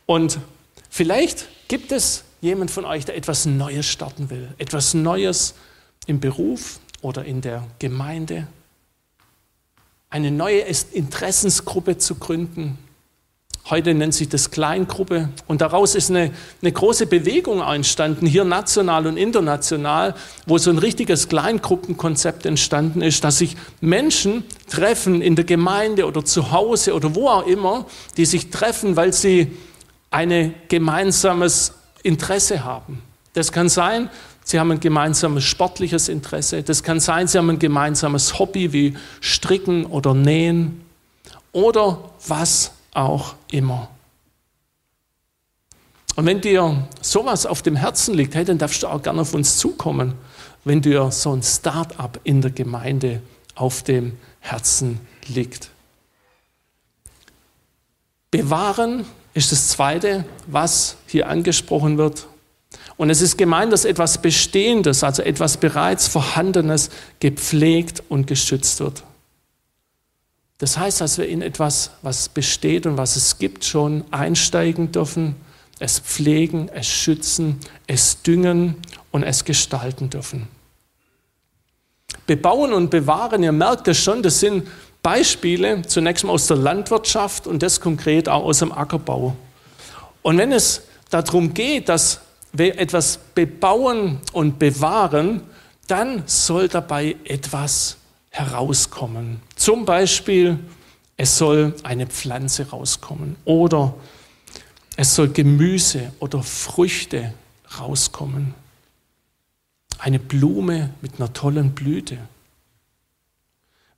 Und 0.06 0.40
vielleicht 0.90 1.48
gibt 1.68 1.92
es 1.92 2.24
jemand 2.40 2.72
von 2.72 2.86
euch, 2.86 3.04
der 3.04 3.18
etwas 3.18 3.46
Neues 3.46 3.86
starten 3.86 4.30
will, 4.30 4.54
etwas 4.58 4.94
Neues 4.94 5.56
im 6.08 6.22
Beruf 6.22 6.80
oder 7.02 7.26
in 7.26 7.42
der 7.42 7.68
Gemeinde, 7.80 8.48
eine 10.10 10.32
neue 10.32 10.60
Interessensgruppe 10.92 11.98
zu 11.98 12.16
gründen, 12.16 12.78
Heute 13.70 13.94
nennt 13.94 14.14
sich 14.14 14.28
das 14.28 14.52
Kleingruppe. 14.52 15.30
Und 15.48 15.62
daraus 15.62 15.96
ist 15.96 16.10
eine, 16.10 16.32
eine 16.62 16.72
große 16.72 17.06
Bewegung 17.06 17.62
entstanden, 17.62 18.26
hier 18.26 18.44
national 18.44 19.08
und 19.08 19.16
international, 19.16 20.16
wo 20.46 20.58
so 20.58 20.70
ein 20.70 20.78
richtiges 20.78 21.30
Kleingruppenkonzept 21.30 22.46
entstanden 22.46 23.02
ist, 23.02 23.24
dass 23.24 23.38
sich 23.38 23.56
Menschen 23.80 24.44
treffen 24.70 25.22
in 25.22 25.38
der 25.38 25.46
Gemeinde 25.46 26.06
oder 26.06 26.26
zu 26.26 26.52
Hause 26.52 26.94
oder 26.94 27.16
wo 27.16 27.30
auch 27.30 27.48
immer, 27.48 27.86
die 28.18 28.26
sich 28.26 28.50
treffen, 28.50 28.98
weil 28.98 29.14
sie 29.14 29.54
ein 30.12 30.54
gemeinsames 30.68 31.74
Interesse 32.04 32.66
haben. 32.66 33.02
Das 33.32 33.54
kann 33.54 33.70
sein, 33.70 34.10
sie 34.44 34.60
haben 34.60 34.72
ein 34.72 34.82
gemeinsames 34.82 35.46
sportliches 35.46 36.10
Interesse. 36.10 36.64
Das 36.64 36.84
kann 36.84 37.00
sein, 37.00 37.28
sie 37.30 37.38
haben 37.38 37.50
ein 37.50 37.60
gemeinsames 37.60 38.38
Hobby 38.40 38.74
wie 38.74 38.98
Stricken 39.22 39.86
oder 39.86 40.14
Nähen 40.14 40.82
oder 41.54 42.10
was 42.28 42.74
auch 42.94 43.36
immer. 43.52 43.90
Und 46.16 46.26
wenn 46.26 46.42
dir 46.42 46.88
sowas 47.02 47.46
auf 47.46 47.62
dem 47.62 47.76
Herzen 47.76 48.14
liegt, 48.14 48.36
hey, 48.36 48.46
dann 48.46 48.58
darfst 48.58 48.84
du 48.84 48.88
auch 48.88 49.02
gerne 49.02 49.22
auf 49.22 49.34
uns 49.34 49.58
zukommen, 49.58 50.14
wenn 50.64 50.82
dir 50.82 51.12
so 51.12 51.36
ein 51.36 51.42
Start-up 51.42 52.20
in 52.24 52.42
der 52.42 52.52
Gemeinde 52.52 53.22
auf 53.56 53.84
dem 53.84 54.18
Herzen 54.40 55.00
liegt. 55.28 55.70
Bewahren 58.32 59.06
ist 59.34 59.52
das 59.52 59.70
Zweite, 59.70 60.26
was 60.48 60.98
hier 61.08 61.30
angesprochen 61.30 61.98
wird. 61.98 62.28
Und 62.98 63.10
es 63.10 63.22
ist 63.22 63.38
gemeint, 63.38 63.74
dass 63.74 63.86
etwas 63.86 64.20
Bestehendes, 64.20 65.04
also 65.04 65.24
etwas 65.24 65.58
bereits 65.58 66.08
Vorhandenes, 66.08 66.90
gepflegt 67.20 68.04
und 68.10 68.28
geschützt 68.28 68.80
wird. 68.80 69.04
Das 70.58 70.78
heißt, 70.78 71.02
dass 71.02 71.18
wir 71.18 71.28
in 71.28 71.42
etwas, 71.42 71.92
was 72.02 72.30
besteht 72.30 72.86
und 72.86 72.98
was 72.98 73.16
es 73.16 73.38
gibt, 73.38 73.66
schon 73.66 74.04
einsteigen 74.12 74.92
dürfen, 74.92 75.36
es 75.80 76.00
pflegen, 76.00 76.70
es 76.74 76.88
schützen, 76.88 77.60
es 77.88 78.22
düngen 78.22 78.78
und 79.12 79.24
es 79.24 79.44
gestalten 79.44 80.10
dürfen. 80.10 80.48
Bebauen 82.26 82.72
und 82.72 82.90
bewahren, 82.90 83.44
ihr 83.44 83.52
merkt 83.52 83.88
es 83.88 83.98
schon, 83.98 84.24
das 84.24 84.40
sind 84.40 84.68
Beispiele 85.02 85.82
zunächst 85.82 86.24
mal 86.24 86.32
aus 86.32 86.48
der 86.48 86.58
Landwirtschaft 86.58 87.48
und 87.48 87.62
das 87.62 87.82
konkret 87.82 88.30
auch 88.30 88.46
aus 88.46 88.60
dem 88.60 88.72
Ackerbau. 88.72 89.36
Und 90.22 90.38
wenn 90.38 90.54
es 90.54 90.84
darum 91.10 91.54
geht, 91.54 91.90
dass 91.90 92.22
wir 92.54 92.80
etwas 92.80 93.20
bebauen 93.36 94.22
und 94.32 94.60
bewahren, 94.60 95.42
dann 95.88 96.24
soll 96.26 96.70
dabei 96.70 97.18
etwas 97.26 97.98
herauskommen. 98.34 99.42
Zum 99.56 99.86
Beispiel, 99.86 100.60
es 101.18 101.38
soll 101.38 101.76
eine 101.84 102.08
Pflanze 102.08 102.68
rauskommen 102.70 103.36
oder 103.46 103.94
es 104.98 105.14
soll 105.14 105.30
Gemüse 105.30 106.12
oder 106.20 106.42
Früchte 106.42 107.34
rauskommen. 107.80 108.56
Eine 110.00 110.20
Blume 110.20 110.90
mit 111.02 111.20
einer 111.20 111.32
tollen 111.32 111.72
Blüte. 111.72 112.18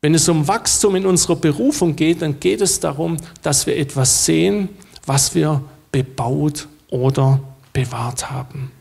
Wenn 0.01 0.13
es 0.13 0.27
um 0.27 0.47
Wachstum 0.47 0.97
in 0.97 1.05
unserer 1.05 1.37
Berufung 1.37 1.95
geht, 1.95 2.21
dann 2.21 2.39
geht 2.39 2.59
es 2.59 2.79
darum, 2.81 3.17
dass 3.41 3.65
wir 3.65 3.77
etwas 3.77 4.25
sehen, 4.25 4.69
was 5.05 5.33
wir 5.33 5.63
bebaut 5.91 6.67
oder 6.89 7.39
bewahrt 7.71 8.29
haben. 8.29 8.71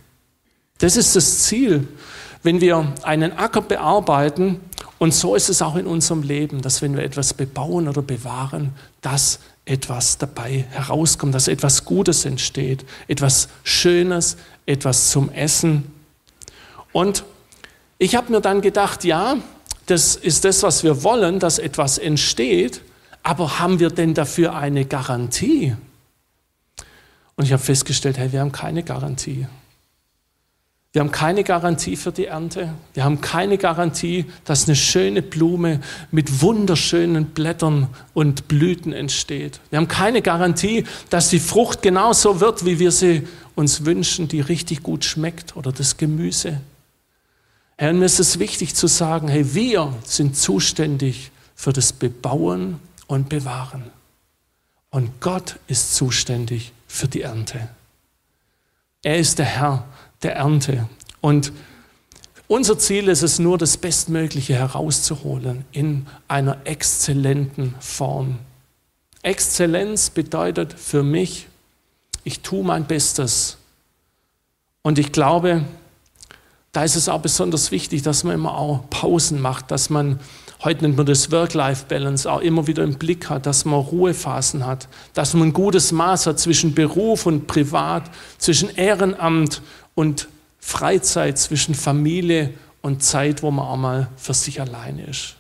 Das 0.79 0.97
ist 0.97 1.15
das 1.15 1.45
Ziel. 1.45 1.87
Wenn 2.43 2.61
wir 2.61 2.93
einen 3.05 3.33
Acker 3.33 3.63
bearbeiten, 3.63 4.61
und 5.05 5.13
so 5.13 5.35
ist 5.35 5.51
es 5.51 5.61
auch 5.61 5.77
in 5.77 5.87
unserem 5.87 6.23
Leben, 6.23 6.63
dass 6.63 6.81
wenn 6.81 6.97
wir 6.97 7.05
etwas 7.05 7.35
bebauen 7.35 7.89
oder 7.89 8.01
bewahren, 8.01 8.73
dass 9.03 9.39
etwas 9.67 10.17
dabei 10.17 10.65
herauskommt, 10.71 11.35
dass 11.35 11.47
etwas 11.47 11.85
Gutes 11.85 12.25
entsteht, 12.25 12.87
etwas 13.07 13.51
Schönes, 13.65 14.39
etwas 14.65 15.11
zum 15.11 15.29
Essen. 15.29 15.93
Und 16.95 17.23
ich 17.99 18.17
habe 18.17 18.33
mir 18.33 18.41
dann 18.41 18.63
gedacht, 18.63 19.05
ja, 19.05 19.37
das 19.85 20.17
ist 20.17 20.47
das, 20.47 20.63
was 20.63 20.85
wir 20.85 21.03
wollen, 21.03 21.39
dass 21.39 21.59
etwas 21.59 21.99
entsteht, 21.99 22.81
aber 23.23 23.59
haben 23.59 23.81
wir 23.81 23.91
denn 23.91 24.15
dafür 24.15 24.55
eine 24.55 24.87
Garantie? 24.87 25.77
Und 27.37 27.45
ich 27.45 27.53
habe 27.53 27.63
festgestellt, 27.63 28.17
hey, 28.17 28.33
wir 28.33 28.41
haben 28.41 28.53
keine 28.53 28.83
Garantie. 28.83 29.47
Wir 30.95 31.01
haben 31.01 31.11
keine 31.11 31.43
Garantie 31.43 31.97
für 31.97 32.13
die 32.13 32.27
Ernte. 32.27 32.73
Wir 32.93 33.03
haben 33.03 33.21
keine 33.21 33.59
Garantie, 33.59 34.27
dass 34.45 34.69
eine 34.69 34.77
schöne 34.77 35.23
Blume 35.23 35.81
mit 36.13 36.41
wunderschönen 36.41 37.25
Blättern 37.25 37.89
und 38.15 38.47
Blüten 38.47 38.93
entsteht. 38.93 39.59
Wir 39.71 39.79
haben 39.79 39.89
keine 39.89 40.23
Garantie, 40.23 40.85
dass 41.11 41.31
die 41.31 41.41
Frucht 41.41 41.83
genauso 41.83 42.39
wird, 42.39 42.65
wie 42.65 42.79
wir 42.79 42.93
sie 42.93 43.27
uns 43.57 43.85
wünschen, 43.85 44.29
die 44.29 44.41
richtig 44.41 44.85
gut 44.85 45.05
schmeckt 45.05 45.57
oder 45.57 45.73
das 45.73 45.97
Gemüse. 45.97 46.61
Herr, 47.77 47.93
mir 47.93 48.05
ist 48.05 48.21
es 48.21 48.39
wichtig 48.39 48.77
zu 48.77 48.87
sagen, 48.87 49.27
hey, 49.27 49.53
wir 49.53 49.93
sind 50.05 50.37
zuständig 50.37 51.33
für 51.57 51.73
das 51.73 51.93
Bebauen 51.93 52.79
und 53.09 53.29
Bewahren. 53.29 53.83
Und 54.91 55.21
Gott 55.21 55.57
ist 55.67 55.97
zuständig 55.97 56.71
für 56.87 57.09
die 57.09 57.23
Ernte. 57.23 57.69
Er 59.03 59.19
ist 59.19 59.41
der 59.41 59.47
Herr 59.47 59.85
der 60.25 60.37
Ernte. 60.37 60.89
Und 61.21 61.53
unser 62.47 62.79
Ziel 62.79 63.09
ist 63.09 63.23
es 63.23 63.39
nur, 63.39 63.57
das 63.57 63.77
Bestmögliche 63.77 64.55
herauszuholen 64.55 65.65
in 65.73 66.07
einer 66.29 66.59
exzellenten 66.65 67.75
Form. 67.81 68.39
Exzellenz 69.23 70.11
bedeutet 70.11 70.75
für 70.75 71.03
mich, 71.03 71.49
ich 72.25 72.41
tue 72.41 72.63
mein 72.63 72.87
Bestes. 72.87 73.57
Und 74.83 74.99
ich 74.99 75.13
glaube, 75.13 75.65
da 76.73 76.85
ist 76.85 76.97
es 76.97 77.09
auch 77.09 77.21
besonders 77.21 77.71
wichtig, 77.71 78.03
dass 78.03 78.25
man 78.25 78.35
immer 78.35 78.59
auch 78.59 78.91
Pausen 78.91 79.41
macht, 79.41 79.71
dass 79.71 79.89
man, 79.89 80.21
heute 80.63 80.83
nennt 80.83 80.97
man 80.97 81.07
das 81.07 81.31
Work-Life-Balance, 81.31 82.31
auch 82.31 82.41
immer 82.41 82.67
wieder 82.67 82.83
im 82.83 82.99
Blick 82.99 83.31
hat, 83.31 83.47
dass 83.47 83.65
man 83.65 83.81
Ruhephasen 83.81 84.67
hat, 84.67 84.89
dass 85.15 85.33
man 85.33 85.49
ein 85.49 85.53
gutes 85.55 85.93
Maß 85.93 86.27
hat 86.27 86.39
zwischen 86.39 86.75
Beruf 86.75 87.25
und 87.25 87.47
Privat, 87.47 88.11
zwischen 88.39 88.69
Ehrenamt 88.77 89.63
und 89.95 90.29
Freizeit 90.59 91.39
zwischen 91.39 91.75
Familie 91.75 92.55
und 92.83 93.03
Zeit, 93.03 93.43
wo 93.43 93.51
man 93.51 93.67
auch 93.67 93.77
mal 93.77 94.09
für 94.17 94.35
sich 94.35 94.61
alleine 94.61 95.05
ist. 95.05 95.37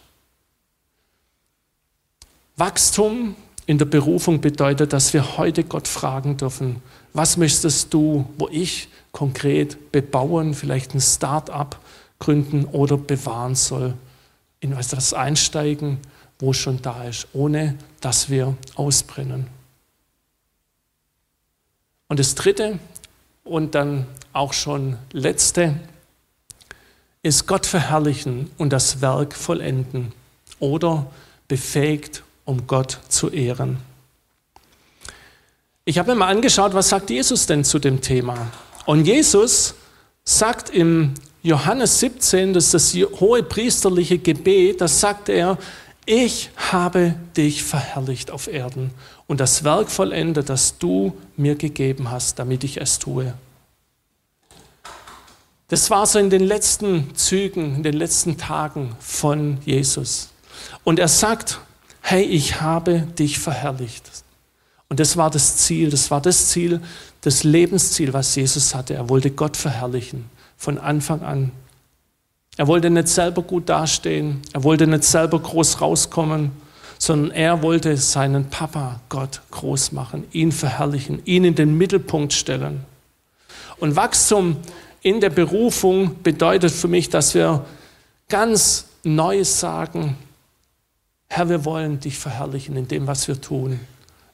Wachstum 2.56 3.34
in 3.66 3.78
der 3.78 3.86
Berufung 3.86 4.40
bedeutet, 4.40 4.92
dass 4.92 5.12
wir 5.12 5.38
heute 5.38 5.64
Gott 5.64 5.88
fragen 5.88 6.36
dürfen, 6.36 6.82
was 7.12 7.36
möchtest 7.36 7.92
du, 7.94 8.26
wo 8.38 8.48
ich 8.48 8.88
konkret 9.12 9.92
bebauen, 9.92 10.54
vielleicht 10.54 10.94
ein 10.94 11.00
Start-up 11.00 11.80
gründen 12.18 12.64
oder 12.66 12.96
bewahren 12.96 13.54
soll, 13.54 13.94
in 14.60 14.72
etwas 14.72 15.14
einsteigen, 15.14 15.98
wo 16.38 16.50
es 16.50 16.56
schon 16.56 16.82
da 16.82 17.04
ist, 17.04 17.28
ohne 17.32 17.76
dass 18.00 18.28
wir 18.28 18.56
ausbrennen. 18.74 19.46
Und 22.08 22.18
das 22.18 22.34
Dritte, 22.34 22.78
und 23.44 23.74
dann 23.74 24.06
auch 24.32 24.52
schon 24.52 24.96
letzte, 25.12 25.74
ist 27.22 27.46
Gott 27.46 27.66
verherrlichen 27.66 28.50
und 28.58 28.70
das 28.70 29.00
Werk 29.00 29.34
vollenden 29.34 30.12
oder 30.58 31.06
befähigt, 31.48 32.22
um 32.44 32.66
Gott 32.66 32.98
zu 33.08 33.30
ehren. 33.30 33.78
Ich 35.84 35.98
habe 35.98 36.12
mir 36.12 36.20
mal 36.20 36.28
angeschaut, 36.28 36.74
was 36.74 36.88
sagt 36.88 37.10
Jesus 37.10 37.46
denn 37.46 37.64
zu 37.64 37.78
dem 37.78 38.00
Thema? 38.00 38.50
Und 38.86 39.04
Jesus 39.04 39.74
sagt 40.24 40.70
im 40.70 41.14
Johannes 41.42 42.00
17, 42.00 42.54
das 42.54 42.72
ist 42.72 42.74
das 42.74 43.20
hohe 43.20 43.42
priesterliche 43.42 44.18
Gebet, 44.18 44.80
das 44.80 45.00
sagt 45.00 45.28
er, 45.28 45.58
ich 46.06 46.50
habe 46.56 47.14
dich 47.36 47.62
verherrlicht 47.62 48.30
auf 48.30 48.46
Erden 48.46 48.90
und 49.26 49.40
das 49.40 49.64
Werk 49.64 49.90
vollendet, 49.90 50.48
das 50.48 50.78
du 50.78 51.14
mir 51.36 51.54
gegeben 51.54 52.10
hast, 52.10 52.38
damit 52.38 52.64
ich 52.64 52.80
es 52.80 52.98
tue. 52.98 53.34
Das 55.68 55.90
war 55.90 56.06
so 56.06 56.18
in 56.18 56.30
den 56.30 56.44
letzten 56.44 57.14
Zügen, 57.16 57.76
in 57.76 57.82
den 57.82 57.94
letzten 57.94 58.36
Tagen 58.36 58.94
von 59.00 59.58
Jesus. 59.64 60.28
Und 60.84 60.98
er 60.98 61.08
sagt, 61.08 61.58
hey, 62.00 62.22
ich 62.22 62.60
habe 62.60 63.00
dich 63.18 63.38
verherrlicht. 63.38 64.10
Und 64.88 65.00
das 65.00 65.16
war 65.16 65.30
das 65.30 65.56
Ziel, 65.56 65.90
das 65.90 66.10
war 66.10 66.20
das 66.20 66.50
Ziel, 66.50 66.80
das 67.22 67.42
Lebensziel, 67.42 68.12
was 68.12 68.36
Jesus 68.36 68.74
hatte. 68.74 68.94
Er 68.94 69.08
wollte 69.08 69.30
Gott 69.30 69.56
verherrlichen, 69.56 70.26
von 70.56 70.78
Anfang 70.78 71.22
an. 71.22 71.50
Er 72.56 72.68
wollte 72.68 72.90
nicht 72.90 73.08
selber 73.08 73.42
gut 73.42 73.68
dastehen, 73.68 74.42
er 74.52 74.62
wollte 74.62 74.86
nicht 74.86 75.04
selber 75.04 75.40
groß 75.40 75.80
rauskommen, 75.80 76.52
sondern 77.04 77.32
er 77.32 77.62
wollte 77.62 77.98
seinen 77.98 78.48
Papa 78.48 78.98
Gott 79.10 79.42
groß 79.50 79.92
machen, 79.92 80.24
ihn 80.32 80.52
verherrlichen, 80.52 81.20
ihn 81.26 81.44
in 81.44 81.54
den 81.54 81.76
Mittelpunkt 81.76 82.32
stellen. 82.32 82.82
Und 83.78 83.94
Wachstum 83.94 84.56
in 85.02 85.20
der 85.20 85.28
Berufung 85.28 86.22
bedeutet 86.22 86.72
für 86.72 86.88
mich, 86.88 87.10
dass 87.10 87.34
wir 87.34 87.66
ganz 88.30 88.86
neu 89.02 89.44
sagen, 89.44 90.16
Herr, 91.26 91.50
wir 91.50 91.66
wollen 91.66 92.00
dich 92.00 92.16
verherrlichen 92.16 92.74
in 92.74 92.88
dem, 92.88 93.06
was 93.06 93.28
wir 93.28 93.38
tun. 93.38 93.80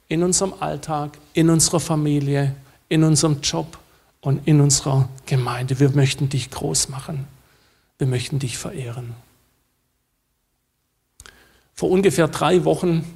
In 0.07 0.23
unserem 0.23 0.55
Alltag, 0.61 1.19
in 1.33 1.51
unserer 1.51 1.81
Familie, 1.81 2.55
in 2.89 3.03
unserem 3.03 3.41
Job 3.41 3.79
und 4.21 4.47
in 4.47 4.61
unserer 4.61 5.09
Gemeinde. 5.27 5.81
Wir 5.81 5.91
möchten 5.91 6.29
dich 6.29 6.53
groß 6.53 6.89
machen. 6.89 7.27
Wir 7.99 8.07
möchten 8.07 8.39
dich 8.39 8.59
verehren. 8.59 9.15
Vor 11.81 11.91
ungefähr 11.91 12.29
drei 12.29 12.67
Wochen 12.67 13.07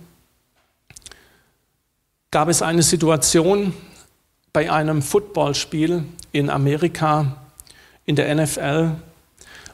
gab 2.31 2.48
es 2.48 2.62
eine 2.62 2.83
Situation 2.83 3.74
bei 4.55 4.72
einem 4.72 5.03
Footballspiel 5.03 6.05
in 6.33 6.48
Amerika, 6.48 7.44
in 8.07 8.16
der 8.16 8.35
NFL, 8.35 8.92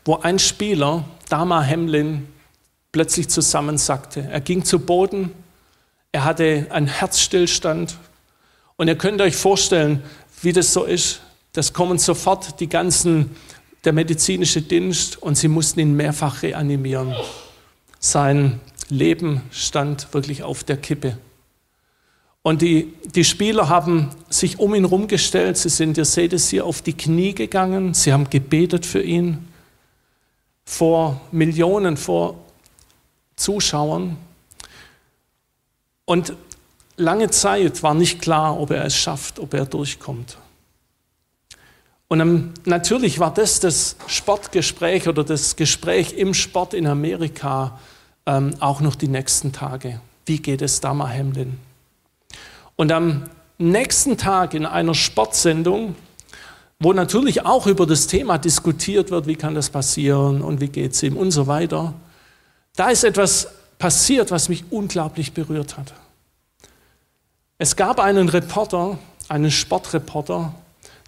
wo 0.05 0.17
ein 0.17 0.41
Spieler, 0.41 1.05
Dama 1.29 1.65
Hamlin, 1.65 2.27
plötzlich 2.91 3.29
zusammensackte. 3.29 4.29
Er 4.29 4.41
ging 4.41 4.65
zu 4.65 4.81
Boden, 4.81 5.31
er 6.11 6.25
hatte 6.25 6.67
einen 6.71 6.89
Herzstillstand 6.89 7.97
und 8.77 8.89
ihr 8.89 8.99
könnt 8.99 9.21
euch 9.21 9.37
vorstellen, 9.37 10.03
wie 10.43 10.53
das 10.53 10.73
so 10.73 10.83
ist. 10.83 11.21
Das 11.53 11.73
kommen 11.73 11.99
sofort 11.99 12.59
die 12.59 12.69
ganzen, 12.69 13.37
der 13.85 13.93
medizinische 13.93 14.63
Dienst 14.63 15.23
und 15.23 15.37
sie 15.37 15.47
mussten 15.47 15.79
ihn 15.79 15.95
mehrfach 15.95 16.43
reanimieren. 16.43 17.15
Sein 18.01 18.59
Leben 18.91 19.43
stand 19.51 20.13
wirklich 20.13 20.43
auf 20.43 20.65
der 20.65 20.77
Kippe. 20.77 21.19
Und 22.43 22.63
die, 22.63 22.95
die 23.15 23.25
Spieler 23.25 23.69
haben 23.69 24.11
sich 24.31 24.59
um 24.59 24.75
ihn 24.75 24.85
rumgestellt. 24.85 25.59
Sie 25.59 25.69
sind, 25.69 25.99
ihr 25.99 26.05
seht 26.05 26.33
es 26.33 26.49
hier, 26.49 26.65
auf 26.65 26.81
die 26.81 26.95
Knie 26.95 27.35
gegangen. 27.35 27.93
Sie 27.93 28.13
haben 28.13 28.31
gebetet 28.31 28.87
für 28.87 29.03
ihn. 29.03 29.49
Vor 30.65 31.21
Millionen, 31.33 31.97
vor 31.97 32.37
Zuschauern. 33.37 34.17
Und 36.07 36.35
lange 36.97 37.31
Zeit 37.31 37.83
war 37.83 37.95
nicht 37.95 38.21
klar, 38.23 38.59
ob 38.59 38.71
er 38.71 38.85
es 38.85 38.97
schafft, 38.97 39.39
ob 39.39 39.53
er 39.55 39.67
durchkommt. 39.67 40.39
Und 42.09 42.67
natürlich 42.67 43.21
war 43.21 43.33
das 43.33 43.61
das 43.61 43.97
Sportgespräch 44.09 45.07
oder 45.07 45.23
das 45.23 45.55
Gespräch 45.55 46.15
im 46.15 46.35
Sport 46.35 46.75
in 46.75 46.89
Amerika 46.89 47.79
ähm, 48.27 48.55
auch 48.61 48.81
noch 48.81 48.95
die 48.95 49.09
nächsten 49.09 49.53
Tage. 49.53 50.01
Wie 50.27 50.39
geht 50.39 50.63
es 50.63 50.81
Dama 50.81 51.09
Hamlin? 51.09 51.59
Und 52.77 52.93
am 52.93 53.29
nächsten 53.59 54.17
Tag 54.17 54.55
in 54.55 54.67
einer 54.67 54.95
Sportsendung, 54.95 55.95
wo 56.79 56.93
natürlich 56.93 57.45
auch 57.45 57.67
über 57.67 57.87
das 57.87 58.07
Thema 58.07 58.39
diskutiert 58.39 59.11
wird, 59.11 59.27
wie 59.27 59.37
kann 59.37 59.55
das 59.55 59.69
passieren 59.69 60.41
und 60.41 60.61
wie 60.61 60.69
geht 60.69 60.93
es 60.93 61.03
ihm 61.03 61.17
und 61.17 61.31
so 61.31 61.47
weiter, 61.47 61.93
da 62.77 62.89
ist 62.89 63.05
etwas 63.05 63.49
passiert, 63.79 64.31
was 64.31 64.49
mich 64.49 64.65
unglaublich 64.71 65.33
berührt 65.33 65.77
hat. 65.77 65.93
Es 67.59 67.77
gab 67.77 68.01
einen 68.01 68.31
Reporter, 68.31 68.99
einen 69.29 69.51
Sportreporter, 69.51 70.55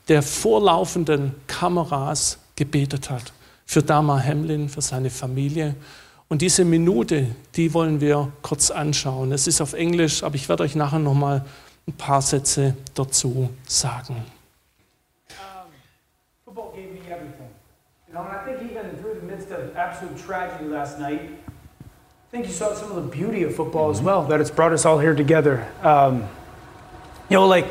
der 0.09 0.23
vor 0.23 0.61
laufenden 0.61 1.35
Kameras 1.47 2.39
gebetet 2.57 3.09
hat. 3.09 3.33
Für 3.65 3.83
Dama 3.83 4.23
Hamlin, 4.23 4.69
für 4.69 4.83
seine 4.83 5.09
Familie. 5.09 5.75
Und 6.33 6.41
diese 6.41 6.65
Minute, 6.65 7.27
die 7.57 7.75
wollen 7.75 8.01
wir 8.01 8.33
kurz 8.41 8.71
anschauen. 8.71 9.33
Es 9.33 9.47
ist 9.47 9.61
auf 9.61 9.75
Englisch, 9.75 10.23
aber 10.23 10.35
ich 10.35 10.49
werde 10.49 10.63
euch 10.63 10.75
nachher 10.75 10.99
nochmal 10.99 11.45
ein 11.87 11.93
paar 11.93 12.23
Sätze 12.23 12.75
dazu 12.95 13.51
sagen. 13.67 14.17
football 16.47 16.73
gave 16.75 16.91
me 16.91 17.01
everything. 17.11 17.51
You 18.09 18.15
know, 18.15 18.23
and 18.23 18.33
I 18.33 18.43
think 18.47 18.63
even 18.63 18.97
through 19.03 19.21
the 19.21 19.27
midst 19.27 19.51
of 19.51 19.77
absolute 19.77 20.17
tragedy 20.17 20.71
last 20.71 20.99
night, 20.99 21.21
I 21.21 22.31
think 22.31 22.47
you 22.47 22.53
saw 22.55 22.75
some 22.75 22.91
of 22.91 22.97
the 22.97 23.15
beauty 23.15 23.43
of 23.43 23.55
football 23.55 23.91
as 23.91 24.01
well, 24.01 24.23
that 24.29 24.41
it's 24.41 24.51
brought 24.51 24.73
us 24.73 24.87
all 24.87 24.99
here 24.99 25.15
together. 25.15 25.69
Um, 25.83 26.27
you 27.29 27.37
know, 27.37 27.47
like 27.47 27.67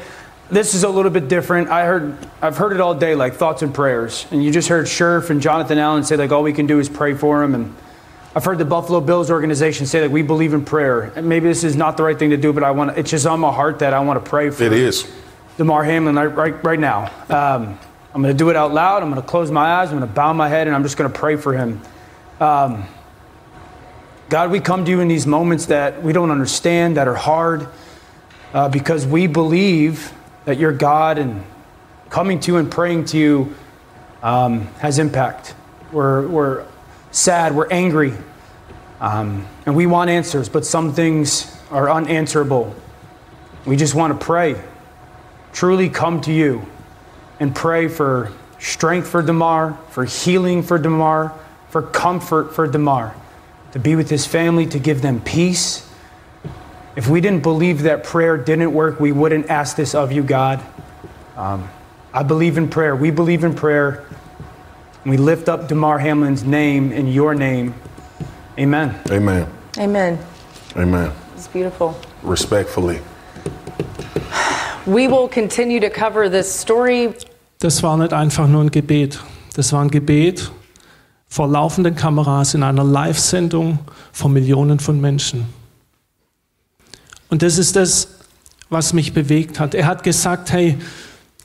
this 0.52 0.76
is 0.76 0.84
a 0.84 0.89
little 0.89 1.10
bit 1.10 1.28
different. 1.28 1.69
I 1.69 1.88
heard, 1.88 2.15
I've 2.43 2.58
heard 2.58 2.74
it 2.74 2.80
all 2.80 2.93
day, 2.93 3.15
like 3.15 3.34
thoughts 3.34 3.63
and 3.63 3.74
prayers, 3.74 4.28
and 4.30 4.43
you 4.43 4.52
just 4.52 4.67
heard 4.69 4.86
Scherf 4.86 5.32
and 5.32 5.41
Jonathan 5.41 5.80
Allen 5.80 6.04
say 6.04 6.15
like 6.15 6.32
all 6.32 6.43
we 6.43 6.54
can 6.54 6.67
do 6.67 6.78
is 6.78 6.89
pray 6.89 7.15
for 7.15 7.41
him, 7.41 7.56
and 7.56 7.76
I've 8.34 8.46
heard 8.46 8.60
the 8.60 8.65
Buffalo 8.65 9.02
Bills 9.02 9.30
organization 9.30 9.86
say 9.86 10.00
that 10.02 10.12
we 10.12 10.22
believe 10.22 10.54
in 10.54 10.63
prayer. 10.63 11.12
And 11.15 11.28
maybe 11.28 11.48
this 11.48 11.65
is 11.65 11.76
not 11.76 11.98
the 11.98 12.04
right 12.04 12.17
thing 12.17 12.30
to 12.30 12.38
do, 12.38 12.54
but 12.54 12.63
I 12.63 12.72
want 12.72 12.98
it's 12.98 13.12
just 13.12 13.26
on 13.26 13.41
my 13.41 13.52
heart 13.52 13.80
that 13.80 13.94
I 13.94 14.00
want 14.00 14.24
to 14.24 14.30
pray 14.30 14.50
for. 14.52 14.63
It 14.63 14.74
is. 14.74 15.12
Damar 15.58 15.84
Hamlin 15.84 16.15
right, 16.15 16.26
right, 16.28 16.63
right 16.63 16.80
now. 16.80 17.12
Um, 17.28 17.78
I'm 18.13 18.22
going 18.22 18.34
to 18.34 18.38
do 18.38 18.50
it 18.50 18.56
out 18.56 18.74
loud. 18.74 19.04
I'm 19.04 19.10
going 19.10 19.22
to 19.22 19.28
close 19.28 19.52
my 19.52 19.82
eyes. 19.82 19.89
I'm 19.89 19.98
going 19.98 20.08
to 20.08 20.15
bow 20.15 20.32
my 20.34 20.48
head, 20.48 20.67
and 20.67 20.76
I'm 20.76 20.84
just 20.84 20.98
going 20.98 21.12
to 21.12 21.17
pray 21.17 21.36
for 21.36 21.54
him. 21.54 21.82
Um, 22.39 22.86
God, 24.30 24.50
we 24.50 24.62
come 24.62 24.86
to 24.86 24.91
you 24.91 25.02
in 25.02 25.10
these 25.10 25.28
moments 25.28 25.65
that 25.67 26.02
we 26.02 26.13
don't 26.13 26.32
understand, 26.32 26.98
that 26.98 27.08
are 27.08 27.15
hard, 27.15 27.67
uh, 28.54 28.70
because 28.70 29.06
we 29.06 29.28
believe 29.28 30.13
that 30.46 30.58
you're 30.58 30.72
God, 30.72 31.17
and 31.17 31.44
coming 32.10 32.39
to 32.39 32.52
you 32.52 32.58
and 32.58 32.72
praying 32.72 33.06
to 33.06 33.17
you 33.17 33.56
um, 34.24 34.67
has 34.80 35.00
impact. 35.00 35.54
We're, 35.91 36.28
we're 36.28 36.65
sad, 37.12 37.56
we're 37.56 37.69
angry, 37.69 38.13
um, 39.00 39.45
and 39.65 39.76
we 39.76 39.86
want 39.86 40.10
answers, 40.10 40.50
but 40.50 40.65
some 40.65 40.93
things 40.93 41.58
are 41.69 41.89
unanswerable. 41.89 42.76
We 43.65 43.76
just 43.76 43.93
want 43.93 44.19
to 44.19 44.26
pray, 44.26 44.62
truly 45.54 45.89
come 45.89 46.21
to 46.21 46.32
you 46.32 46.65
and 47.39 47.56
pray 47.56 47.88
for 47.88 48.32
strength 48.60 49.08
for 49.08 49.21
Damar, 49.21 49.78
for 49.89 50.06
healing 50.06 50.63
for 50.63 50.78
Damar, 50.78 51.34
for 51.69 51.82
comfort 51.82 52.54
for 52.54 52.67
Damar, 52.67 53.15
to 53.71 53.80
be 53.80 53.95
with 53.95 54.10
his 54.10 54.26
family, 54.26 54.65
to 54.67 54.80
give 54.80 55.02
them 55.02 55.21
peace. 55.21 55.88
If 56.95 57.08
we 57.08 57.21
didn't 57.21 57.43
believe 57.43 57.84
that 57.84 58.04
prayer 58.04 58.38
didn't 58.38 58.74
work, 58.74 59.00
we 59.00 59.12
wouldn't 59.12 59.50
ask 59.50 59.76
this 59.76 59.95
of 59.95 60.12
you, 60.12 60.24
God. 60.24 60.62
Um, 61.38 61.69
I 62.13 62.24
believe 62.24 62.58
in 62.58 62.69
prayer. 62.69 62.95
We 62.95 63.12
believe 63.12 63.43
in 63.43 63.56
prayer. 63.56 64.06
We 65.04 65.18
lift 65.18 65.50
up 65.50 65.68
Damar 65.68 66.00
Hamlin's 66.00 66.44
name 66.44 66.92
in 66.92 67.08
your 67.08 67.34
name. 67.34 67.74
Amen. 68.58 68.94
Amen. 69.10 69.48
Amen. 69.80 70.20
Amen. 70.76 71.12
It's 71.36 71.48
beautiful. 71.48 71.96
Respectfully. 72.22 73.00
We 74.86 75.08
will 75.08 75.28
continue 75.28 75.80
to 75.80 75.90
cover 75.90 76.30
this 76.30 76.48
story. 76.54 77.16
Das 77.58 77.82
war 77.82 77.98
nicht 77.98 78.14
einfach 78.14 78.48
nur 78.48 78.62
ein 78.64 78.70
Gebet. 78.70 79.20
Das 79.56 79.74
war 79.74 79.82
ein 79.82 79.90
Gebet 79.90 80.52
vor 81.28 81.48
laufenden 81.48 81.96
Kameras 81.96 82.54
in 82.54 82.62
einer 82.62 82.84
Live-Sendung 82.84 83.80
vor 84.12 84.30
Millionen 84.30 84.80
von 84.80 85.02
Menschen. 85.02 85.46
Und 87.30 87.42
das 87.42 87.58
ist 87.58 87.76
das, 87.76 88.20
was 88.70 88.94
mich 88.94 89.14
bewegt 89.14 89.60
hat. 89.60 89.74
Er 89.74 89.88
hat 89.88 90.04
gesagt, 90.04 90.52
hey, 90.52 90.78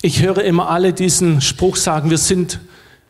ich 0.03 0.23
höre 0.23 0.45
immer 0.45 0.69
alle 0.69 0.93
diesen 0.93 1.41
Spruch 1.41 1.77
sagen, 1.77 2.11
wir 2.11 2.19
sind 2.19 2.61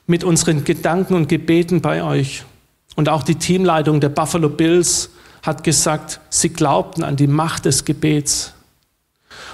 mit 0.06 0.24
unseren 0.24 0.64
Gedanken 0.64 1.14
und 1.14 1.28
Gebeten 1.28 1.80
bei 1.80 2.02
euch. 2.02 2.44
Und 2.94 3.08
auch 3.08 3.22
die 3.22 3.34
Teamleitung 3.34 4.00
der 4.00 4.08
Buffalo 4.08 4.48
Bills 4.48 5.10
hat 5.42 5.64
gesagt, 5.64 6.20
sie 6.30 6.48
glaubten 6.48 7.02
an 7.02 7.16
die 7.16 7.26
Macht 7.26 7.64
des 7.64 7.84
Gebets. 7.84 8.52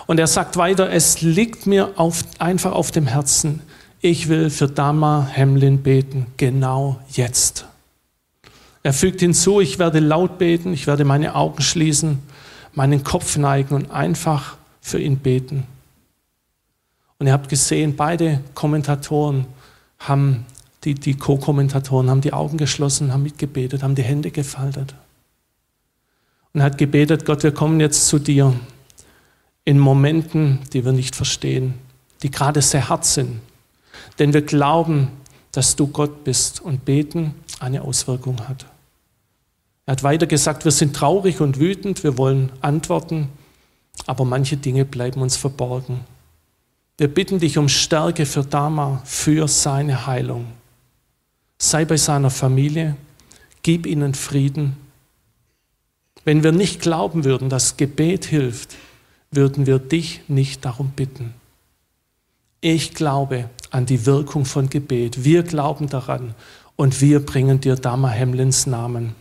Und 0.06 0.18
er 0.18 0.26
sagt 0.26 0.56
weiter, 0.56 0.90
es 0.90 1.20
liegt 1.20 1.66
mir 1.66 1.92
auf, 1.96 2.24
einfach 2.38 2.72
auf 2.72 2.90
dem 2.90 3.06
Herzen, 3.06 3.60
ich 4.00 4.28
will 4.28 4.50
für 4.50 4.66
Dama 4.66 5.28
Hamlin 5.36 5.82
beten, 5.82 6.26
genau 6.36 6.98
jetzt. 7.10 7.66
Er 8.82 8.92
fügt 8.92 9.20
hinzu, 9.20 9.60
ich 9.60 9.78
werde 9.78 10.00
laut 10.00 10.38
beten, 10.38 10.72
ich 10.72 10.88
werde 10.88 11.04
meine 11.04 11.36
Augen 11.36 11.62
schließen, 11.62 12.18
meinen 12.74 13.04
Kopf 13.04 13.36
neigen 13.36 13.74
und 13.74 13.90
einfach 13.92 14.56
für 14.80 14.98
ihn 14.98 15.18
beten. 15.18 15.64
Und 17.18 17.28
ihr 17.28 17.32
habt 17.32 17.48
gesehen, 17.48 17.94
beide 17.94 18.40
Kommentatoren 18.54 19.46
haben, 20.08 20.46
die, 20.84 20.94
die 20.94 21.14
Co-Kommentatoren 21.14 22.10
haben 22.10 22.20
die 22.20 22.32
Augen 22.32 22.58
geschlossen, 22.58 23.12
haben 23.12 23.22
mitgebetet, 23.22 23.82
haben 23.82 23.94
die 23.94 24.02
Hände 24.02 24.30
gefaltet. 24.30 24.94
Und 26.52 26.62
hat 26.62 26.76
gebetet, 26.76 27.24
Gott, 27.24 27.42
wir 27.42 27.52
kommen 27.52 27.80
jetzt 27.80 28.08
zu 28.08 28.18
dir 28.18 28.54
in 29.64 29.78
Momenten, 29.78 30.58
die 30.72 30.84
wir 30.84 30.92
nicht 30.92 31.16
verstehen, 31.16 31.74
die 32.22 32.30
gerade 32.30 32.60
sehr 32.62 32.88
hart 32.88 33.04
sind. 33.04 33.40
Denn 34.18 34.32
wir 34.32 34.42
glauben, 34.42 35.08
dass 35.52 35.76
du 35.76 35.86
Gott 35.86 36.24
bist 36.24 36.60
und 36.60 36.84
beten 36.84 37.34
eine 37.60 37.82
Auswirkung 37.82 38.48
hat. 38.48 38.66
Er 39.86 39.92
hat 39.92 40.02
weiter 40.02 40.26
gesagt, 40.26 40.64
wir 40.64 40.72
sind 40.72 40.94
traurig 40.94 41.40
und 41.40 41.58
wütend, 41.58 42.04
wir 42.04 42.16
wollen 42.16 42.52
Antworten, 42.60 43.28
aber 44.06 44.24
manche 44.24 44.56
Dinge 44.56 44.84
bleiben 44.84 45.20
uns 45.20 45.36
verborgen. 45.36 46.00
Wir 46.98 47.08
bitten 47.08 47.38
dich 47.38 47.58
um 47.58 47.68
Stärke 47.68 48.26
für 48.26 48.44
Dama, 48.44 49.02
für 49.04 49.48
seine 49.48 50.06
Heilung. 50.06 50.46
Sei 51.58 51.84
bei 51.84 51.96
seiner 51.96 52.30
Familie, 52.30 52.96
gib 53.62 53.86
ihnen 53.86 54.14
Frieden. 54.14 54.76
Wenn 56.24 56.42
wir 56.42 56.52
nicht 56.52 56.80
glauben 56.80 57.24
würden, 57.24 57.48
dass 57.48 57.76
Gebet 57.76 58.26
hilft, 58.26 58.76
würden 59.30 59.66
wir 59.66 59.78
dich 59.78 60.20
nicht 60.28 60.64
darum 60.64 60.90
bitten. 60.90 61.34
Ich 62.60 62.94
glaube 62.94 63.48
an 63.70 63.86
die 63.86 64.06
Wirkung 64.06 64.44
von 64.44 64.68
Gebet. 64.68 65.24
Wir 65.24 65.42
glauben 65.42 65.88
daran 65.88 66.34
und 66.76 67.00
wir 67.00 67.24
bringen 67.24 67.60
dir 67.60 67.74
Dama 67.74 68.08
Hemlins 68.08 68.66
Namen 68.66 69.14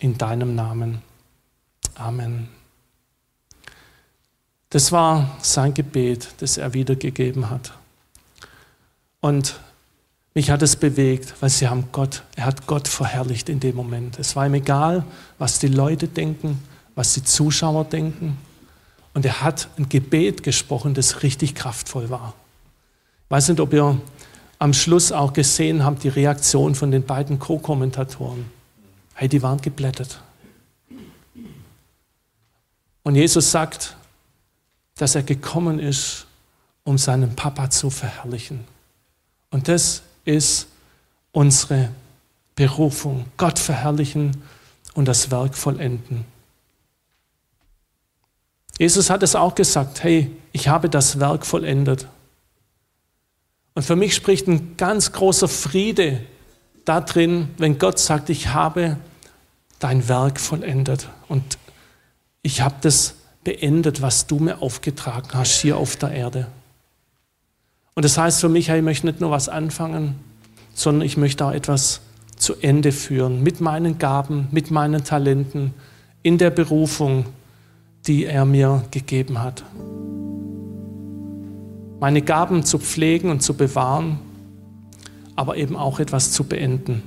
in 0.00 0.18
deinem 0.18 0.54
Namen. 0.54 1.00
Amen. 1.94 2.48
Das 4.74 4.90
war 4.90 5.36
sein 5.40 5.72
Gebet, 5.72 6.30
das 6.38 6.56
er 6.56 6.74
wiedergegeben 6.74 7.48
hat. 7.48 7.74
Und 9.20 9.60
mich 10.34 10.50
hat 10.50 10.62
es 10.62 10.74
bewegt, 10.74 11.32
weil 11.38 11.48
sie 11.48 11.68
haben 11.68 11.90
Gott, 11.92 12.24
er 12.34 12.46
hat 12.46 12.66
Gott 12.66 12.88
verherrlicht 12.88 13.48
in 13.48 13.60
dem 13.60 13.76
Moment. 13.76 14.18
Es 14.18 14.34
war 14.34 14.46
ihm 14.46 14.54
egal, 14.54 15.04
was 15.38 15.60
die 15.60 15.68
Leute 15.68 16.08
denken, 16.08 16.60
was 16.96 17.14
die 17.14 17.22
Zuschauer 17.22 17.84
denken. 17.84 18.36
Und 19.12 19.24
er 19.24 19.42
hat 19.42 19.68
ein 19.78 19.88
Gebet 19.88 20.42
gesprochen, 20.42 20.92
das 20.92 21.22
richtig 21.22 21.54
kraftvoll 21.54 22.10
war. 22.10 22.34
Ich 23.26 23.30
weiß 23.30 23.50
nicht, 23.50 23.60
ob 23.60 23.72
ihr 23.72 23.96
am 24.58 24.74
Schluss 24.74 25.12
auch 25.12 25.32
gesehen 25.32 25.84
habt, 25.84 26.02
die 26.02 26.08
Reaktion 26.08 26.74
von 26.74 26.90
den 26.90 27.04
beiden 27.04 27.38
Co-Kommentatoren. 27.38 28.46
Hey, 29.14 29.28
die 29.28 29.40
waren 29.40 29.60
geblättet. 29.60 30.18
Und 33.04 33.14
Jesus 33.14 33.52
sagt, 33.52 33.94
dass 34.96 35.14
er 35.14 35.22
gekommen 35.22 35.78
ist, 35.78 36.26
um 36.84 36.98
seinen 36.98 37.34
Papa 37.34 37.70
zu 37.70 37.90
verherrlichen. 37.90 38.64
Und 39.50 39.68
das 39.68 40.02
ist 40.24 40.68
unsere 41.32 41.90
Berufung. 42.54 43.26
Gott 43.36 43.58
verherrlichen 43.58 44.42
und 44.94 45.06
das 45.06 45.30
Werk 45.30 45.56
vollenden. 45.56 46.24
Jesus 48.78 49.10
hat 49.10 49.22
es 49.22 49.36
auch 49.36 49.54
gesagt, 49.54 50.02
hey, 50.02 50.30
ich 50.52 50.68
habe 50.68 50.88
das 50.88 51.20
Werk 51.20 51.46
vollendet. 51.46 52.08
Und 53.74 53.82
für 53.82 53.96
mich 53.96 54.14
spricht 54.14 54.46
ein 54.46 54.76
ganz 54.76 55.12
großer 55.12 55.48
Friede 55.48 56.20
darin, 56.84 57.48
wenn 57.58 57.78
Gott 57.78 57.98
sagt, 57.98 58.30
ich 58.30 58.48
habe 58.48 58.96
dein 59.78 60.08
Werk 60.08 60.40
vollendet 60.40 61.08
und 61.28 61.58
ich 62.42 62.60
habe 62.60 62.76
das 62.80 63.14
beendet, 63.44 64.02
was 64.02 64.26
du 64.26 64.38
mir 64.38 64.62
aufgetragen 64.62 65.28
hast 65.34 65.60
hier 65.60 65.76
auf 65.76 65.96
der 65.96 66.10
Erde. 66.10 66.46
Und 67.94 68.04
das 68.04 68.18
heißt 68.18 68.40
für 68.40 68.48
mich, 68.48 68.70
ich 68.70 68.82
möchte 68.82 69.06
nicht 69.06 69.20
nur 69.20 69.30
was 69.30 69.48
anfangen, 69.48 70.16
sondern 70.74 71.06
ich 71.06 71.16
möchte 71.16 71.46
auch 71.46 71.52
etwas 71.52 72.00
zu 72.36 72.54
Ende 72.60 72.90
führen 72.90 73.42
mit 73.42 73.60
meinen 73.60 73.98
Gaben, 73.98 74.48
mit 74.50 74.70
meinen 74.70 75.04
Talenten, 75.04 75.72
in 76.22 76.38
der 76.38 76.50
Berufung, 76.50 77.26
die 78.06 78.24
er 78.24 78.44
mir 78.44 78.84
gegeben 78.90 79.42
hat. 79.42 79.62
Meine 82.00 82.22
Gaben 82.22 82.64
zu 82.64 82.78
pflegen 82.78 83.30
und 83.30 83.42
zu 83.42 83.54
bewahren, 83.54 84.18
aber 85.36 85.56
eben 85.56 85.76
auch 85.76 86.00
etwas 86.00 86.32
zu 86.32 86.44
beenden. 86.44 87.02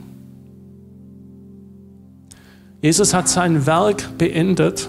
Jesus 2.82 3.13
hat 3.13 3.28
sein 3.28 3.65
Werk 3.65 4.17
beendet 4.17 4.88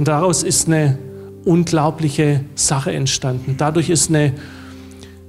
und 0.00 0.08
daraus 0.08 0.44
ist 0.44 0.66
eine 0.66 0.96
unglaubliche 1.44 2.40
Sache 2.54 2.90
entstanden. 2.90 3.56
Dadurch 3.58 3.90
ist 3.90 4.08
eine, 4.08 4.32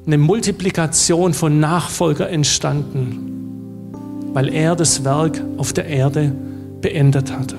eine 0.06 0.18
Multiplikation 0.18 1.34
von 1.34 1.60
Nachfolger 1.60 2.30
entstanden, 2.30 3.92
weil 4.32 4.48
er 4.48 4.78
das 4.78 5.04
Werk 5.04 5.44
auf 5.58 5.74
der 5.74 5.88
Erde 5.88 6.32
beendet 6.80 7.34
hat. 7.34 7.54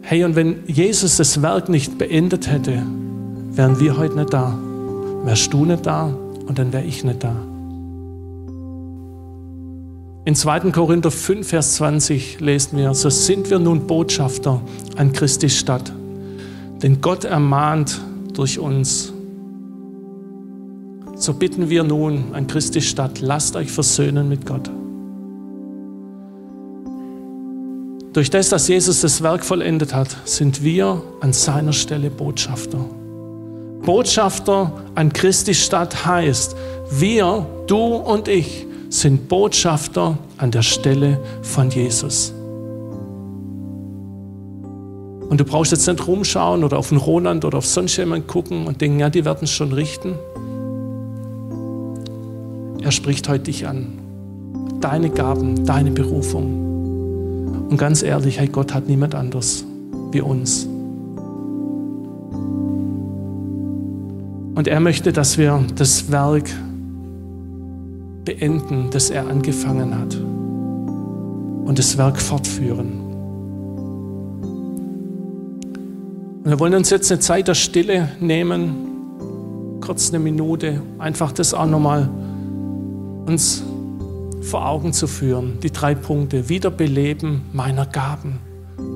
Hey, 0.00 0.24
und 0.24 0.34
wenn 0.34 0.56
Jesus 0.66 1.18
das 1.18 1.40
Werk 1.40 1.68
nicht 1.68 1.98
beendet 1.98 2.50
hätte, 2.50 2.82
wären 3.52 3.78
wir 3.78 3.96
heute 3.96 4.16
nicht 4.16 4.32
da. 4.32 4.58
Wärst 5.22 5.52
du 5.52 5.66
nicht 5.66 5.86
da 5.86 6.12
und 6.48 6.58
dann 6.58 6.72
wäre 6.72 6.82
ich 6.82 7.04
nicht 7.04 7.22
da. 7.22 7.45
In 10.26 10.34
2. 10.34 10.72
Korinther 10.72 11.12
5, 11.12 11.46
Vers 11.46 11.76
20 11.76 12.40
lesen 12.40 12.78
wir, 12.78 12.92
so 12.94 13.08
sind 13.10 13.48
wir 13.48 13.60
nun 13.60 13.86
Botschafter 13.86 14.60
an 14.96 15.12
Christi 15.12 15.48
Stadt. 15.48 15.92
Denn 16.82 17.00
Gott 17.00 17.22
ermahnt 17.22 18.00
durch 18.34 18.58
uns. 18.58 19.12
So 21.14 21.32
bitten 21.32 21.70
wir 21.70 21.84
nun 21.84 22.24
an 22.32 22.48
Christi 22.48 22.82
Stadt, 22.82 23.20
lasst 23.20 23.54
euch 23.54 23.70
versöhnen 23.70 24.28
mit 24.28 24.44
Gott. 24.44 24.68
Durch 28.12 28.28
das, 28.28 28.48
dass 28.48 28.66
Jesus 28.66 29.02
das 29.02 29.22
Werk 29.22 29.44
vollendet 29.44 29.94
hat, 29.94 30.08
sind 30.24 30.64
wir 30.64 31.04
an 31.20 31.32
seiner 31.32 31.72
Stelle 31.72 32.10
Botschafter. 32.10 32.84
Botschafter 33.82 34.72
an 34.96 35.12
Christi 35.12 35.54
Stadt 35.54 36.04
heißt, 36.04 36.56
wir, 36.90 37.46
du 37.68 37.76
und 37.78 38.26
ich, 38.26 38.65
sind 38.88 39.28
Botschafter 39.28 40.18
an 40.38 40.50
der 40.50 40.62
Stelle 40.62 41.20
von 41.42 41.70
Jesus. 41.70 42.32
Und 45.28 45.40
du 45.40 45.44
brauchst 45.44 45.72
jetzt 45.72 45.86
nicht 45.86 46.06
rumschauen 46.06 46.62
oder 46.62 46.78
auf 46.78 46.90
den 46.90 46.98
Roland 46.98 47.44
oder 47.44 47.58
auf 47.58 47.66
sonst 47.66 47.96
jemanden 47.96 48.26
gucken 48.26 48.66
und 48.66 48.80
denken, 48.80 49.00
ja, 49.00 49.10
die 49.10 49.24
werden 49.24 49.44
es 49.44 49.50
schon 49.50 49.72
richten. 49.72 50.14
Er 52.80 52.92
spricht 52.92 53.28
heute 53.28 53.44
dich 53.44 53.66
an. 53.66 53.98
Deine 54.80 55.10
Gaben, 55.10 55.64
deine 55.64 55.90
Berufung. 55.90 57.66
Und 57.68 57.76
ganz 57.76 58.04
ehrlich, 58.04 58.38
hey, 58.38 58.46
Gott 58.46 58.72
hat 58.72 58.86
niemand 58.86 59.16
anders 59.16 59.64
wie 60.12 60.20
uns. 60.20 60.68
Und 64.54 64.68
er 64.68 64.80
möchte, 64.80 65.12
dass 65.12 65.36
wir 65.36 65.64
das 65.74 66.10
Werk 66.12 66.48
beenden, 68.26 68.90
das 68.90 69.08
er 69.08 69.26
angefangen 69.28 69.98
hat 69.98 70.14
und 71.66 71.78
das 71.78 71.96
Werk 71.96 72.20
fortführen. 72.20 73.00
Und 76.44 76.50
wir 76.50 76.60
wollen 76.60 76.74
uns 76.74 76.90
jetzt 76.90 77.10
eine 77.10 77.20
Zeit 77.20 77.48
der 77.48 77.54
Stille 77.54 78.10
nehmen, 78.20 79.78
kurz 79.80 80.10
eine 80.10 80.18
Minute, 80.18 80.82
einfach 80.98 81.32
das 81.32 81.54
auch 81.54 81.66
nochmal 81.66 82.10
uns 83.26 83.64
vor 84.42 84.68
Augen 84.68 84.92
zu 84.92 85.06
führen. 85.06 85.58
Die 85.62 85.72
drei 85.72 85.94
Punkte, 85.94 86.48
Wiederbeleben 86.48 87.42
meiner 87.52 87.86
Gaben, 87.86 88.38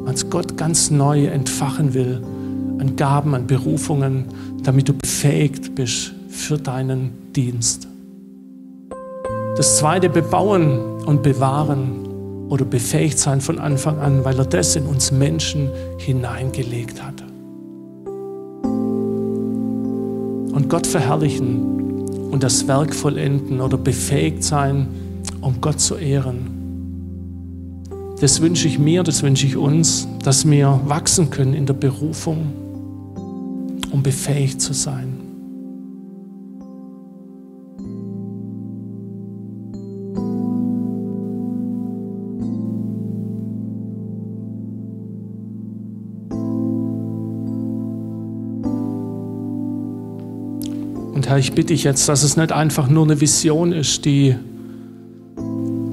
als 0.06 0.28
Gott 0.28 0.56
ganz 0.56 0.90
neu 0.90 1.26
entfachen 1.26 1.94
will 1.94 2.22
an 2.78 2.96
Gaben, 2.96 3.34
an 3.34 3.46
Berufungen, 3.46 4.26
damit 4.62 4.88
du 4.88 4.94
befähigt 4.94 5.74
bist 5.74 6.12
für 6.28 6.56
deinen 6.56 7.32
Dienst. 7.34 7.89
Das 9.60 9.76
zweite, 9.76 10.08
bebauen 10.08 11.02
und 11.04 11.22
bewahren 11.22 12.46
oder 12.48 12.64
befähigt 12.64 13.18
sein 13.18 13.42
von 13.42 13.58
Anfang 13.58 13.98
an, 13.98 14.24
weil 14.24 14.38
er 14.38 14.46
das 14.46 14.74
in 14.74 14.86
uns 14.86 15.12
Menschen 15.12 15.68
hineingelegt 15.98 17.02
hat. 17.02 17.22
Und 20.54 20.66
Gott 20.70 20.86
verherrlichen 20.86 22.08
und 22.30 22.42
das 22.42 22.66
Werk 22.68 22.94
vollenden 22.94 23.60
oder 23.60 23.76
befähigt 23.76 24.42
sein, 24.42 24.88
um 25.42 25.60
Gott 25.60 25.78
zu 25.78 25.96
ehren. 25.96 27.84
Das 28.18 28.40
wünsche 28.40 28.66
ich 28.66 28.78
mir, 28.78 29.02
das 29.02 29.22
wünsche 29.22 29.46
ich 29.46 29.58
uns, 29.58 30.08
dass 30.24 30.48
wir 30.48 30.80
wachsen 30.86 31.28
können 31.28 31.52
in 31.52 31.66
der 31.66 31.74
Berufung, 31.74 32.50
um 33.92 34.02
befähigt 34.02 34.62
zu 34.62 34.72
sein. 34.72 35.19
Herr, 51.30 51.38
ich 51.38 51.52
bitte 51.52 51.68
dich 51.68 51.84
jetzt, 51.84 52.08
dass 52.08 52.24
es 52.24 52.36
nicht 52.36 52.50
einfach 52.50 52.88
nur 52.88 53.04
eine 53.04 53.20
Vision 53.20 53.70
ist, 53.72 54.04
die, 54.04 54.34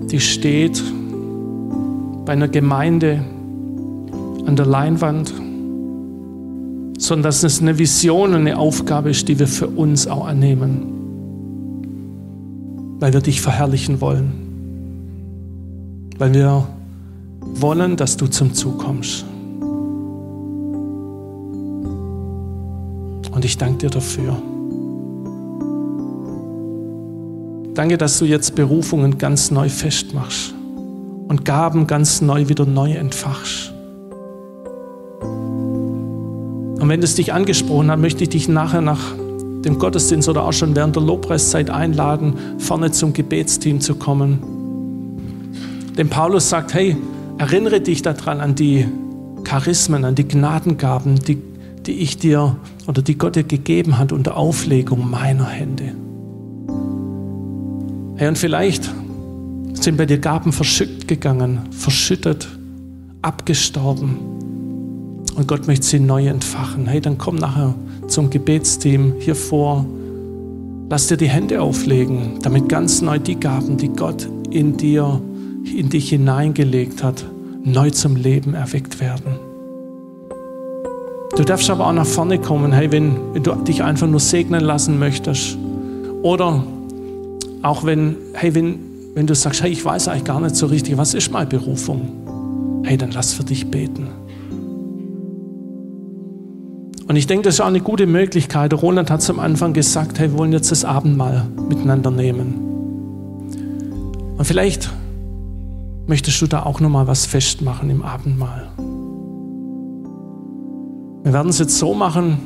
die 0.09 0.19
steht 0.19 0.81
bei 2.25 2.33
einer 2.33 2.47
Gemeinde 2.47 3.23
an 4.47 4.55
der 4.55 4.65
Leinwand, 4.65 5.31
sondern 6.97 7.23
dass 7.23 7.43
es 7.43 7.61
eine 7.61 7.77
Vision 7.77 8.33
und 8.33 8.41
eine 8.41 8.57
Aufgabe 8.57 9.11
ist, 9.11 9.27
die 9.27 9.37
wir 9.37 9.47
für 9.47 9.67
uns 9.67 10.07
auch 10.07 10.25
annehmen, 10.25 10.87
weil 12.99 13.13
wir 13.13 13.21
dich 13.21 13.39
verherrlichen 13.41 14.01
wollen, 14.01 14.31
weil 16.17 16.33
wir 16.33 16.67
wollen, 17.41 17.95
dass 17.95 18.17
du 18.17 18.25
zum 18.25 18.55
Zug 18.55 18.79
kommst. 18.79 19.23
Und 23.31 23.45
ich 23.45 23.55
danke 23.55 23.77
dir 23.77 23.91
dafür. 23.91 24.41
Danke, 27.77 27.99
dass 27.99 28.17
du 28.17 28.25
jetzt 28.25 28.55
Berufungen 28.55 29.19
ganz 29.19 29.51
neu 29.51 29.69
festmachst 29.69 30.51
und 31.27 31.45
Gaben 31.45 31.85
ganz 31.85 32.21
neu 32.21 32.49
wieder 32.49 32.65
neu 32.65 32.93
entfachst. 32.93 33.71
Und 35.21 36.89
wenn 36.89 37.03
es 37.03 37.13
dich 37.13 37.33
angesprochen 37.33 37.91
hat, 37.91 37.99
möchte 37.99 38.23
ich 38.23 38.29
dich 38.29 38.47
nachher 38.47 38.81
nach 38.81 39.13
dem 39.63 39.77
Gottesdienst 39.77 40.27
oder 40.27 40.45
auch 40.45 40.53
schon 40.53 40.75
während 40.75 40.95
der 40.95 41.03
Lobpreiszeit 41.03 41.69
einladen, 41.69 42.33
vorne 42.57 42.89
zum 42.89 43.13
Gebetsteam 43.13 43.79
zu 43.79 43.93
kommen. 43.93 44.39
Denn 45.99 46.09
Paulus 46.09 46.49
sagt, 46.49 46.73
hey, 46.73 46.97
erinnere 47.37 47.79
dich 47.79 48.01
daran 48.01 48.39
an 48.39 48.55
die 48.55 48.87
Charismen, 49.43 50.03
an 50.03 50.15
die 50.15 50.27
Gnadengaben, 50.27 51.19
die, 51.19 51.37
die 51.85 51.99
ich 51.99 52.17
dir 52.17 52.55
oder 52.87 53.03
die 53.03 53.19
Gott 53.19 53.35
dir 53.35 53.43
gegeben 53.43 53.99
hat 53.99 54.11
unter 54.11 54.35
Auflegung 54.35 55.07
meiner 55.11 55.45
Hände. 55.45 55.93
Hey, 58.17 58.27
und 58.27 58.37
vielleicht 58.39 58.89
sind 59.73 59.95
bei 59.95 60.07
dir 60.07 60.17
Gaben 60.17 60.51
verschüttet 60.51 61.07
gegangen, 61.07 61.59
verschüttet, 61.69 62.47
abgestorben. 63.21 64.17
Und 65.35 65.47
Gott 65.47 65.67
möchte 65.67 65.85
sie 65.85 65.99
neu 65.99 66.25
entfachen. 66.25 66.87
Hey, 66.87 66.99
dann 66.99 67.19
komm 67.19 67.35
nachher 67.35 67.75
zum 68.07 68.31
Gebetsteam 68.31 69.13
hier 69.19 69.35
vor. 69.35 69.85
Lass 70.89 71.05
dir 71.05 71.17
die 71.17 71.29
Hände 71.29 71.61
auflegen, 71.61 72.39
damit 72.41 72.69
ganz 72.69 73.03
neu 73.03 73.19
die 73.19 73.39
Gaben, 73.39 73.77
die 73.77 73.89
Gott 73.89 74.27
in 74.49 74.77
dir, 74.77 75.21
in 75.63 75.89
dich 75.89 76.09
hineingelegt 76.09 77.03
hat, 77.03 77.23
neu 77.63 77.91
zum 77.91 78.15
Leben 78.15 78.55
erweckt 78.55 78.99
werden. 78.99 79.37
Du 81.35 81.43
darfst 81.43 81.69
aber 81.69 81.85
auch 81.85 81.93
nach 81.93 82.07
vorne 82.07 82.39
kommen, 82.39 82.71
hey, 82.71 82.91
wenn, 82.91 83.15
wenn 83.33 83.43
du 83.43 83.53
dich 83.53 83.83
einfach 83.83 84.07
nur 84.07 84.19
segnen 84.19 84.63
lassen 84.63 84.97
möchtest. 84.97 85.55
Oder 86.23 86.63
auch 87.61 87.83
wenn, 87.83 88.15
hey, 88.33 88.53
wenn, 88.55 88.79
wenn 89.15 89.27
du 89.27 89.35
sagst, 89.35 89.63
hey, 89.63 89.71
ich 89.71 89.83
weiß 89.83 90.07
eigentlich 90.07 90.25
gar 90.25 90.39
nicht 90.39 90.55
so 90.55 90.67
richtig, 90.67 90.97
was 90.97 91.13
ist 91.13 91.31
meine 91.31 91.47
Berufung? 91.47 92.81
Hey, 92.83 92.97
dann 92.97 93.11
lass 93.11 93.33
für 93.33 93.43
dich 93.43 93.69
beten. 93.69 94.07
Und 97.07 97.15
ich 97.15 97.25
denke, 97.25 97.43
das 97.43 97.55
ist 97.55 97.61
auch 97.61 97.67
eine 97.67 97.79
gute 97.79 98.05
Möglichkeit. 98.05 98.73
Roland 98.73 99.09
hat 99.09 99.21
es 99.21 99.29
am 99.29 99.39
Anfang 99.39 99.73
gesagt, 99.73 100.19
hey, 100.19 100.31
wir 100.31 100.37
wollen 100.37 100.51
jetzt 100.51 100.71
das 100.71 100.83
Abendmahl 100.83 101.45
miteinander 101.69 102.11
nehmen. 102.11 102.55
Und 104.37 104.45
vielleicht 104.45 104.89
möchtest 106.05 106.41
du 106.41 106.47
da 106.47 106.63
auch 106.63 106.79
nochmal 106.79 107.07
was 107.07 107.25
festmachen 107.25 107.89
im 107.89 108.03
Abendmahl. 108.03 108.67
Wir 111.23 111.33
werden 111.33 111.49
es 111.49 111.59
jetzt 111.59 111.77
so 111.77 111.93
machen, 111.93 112.37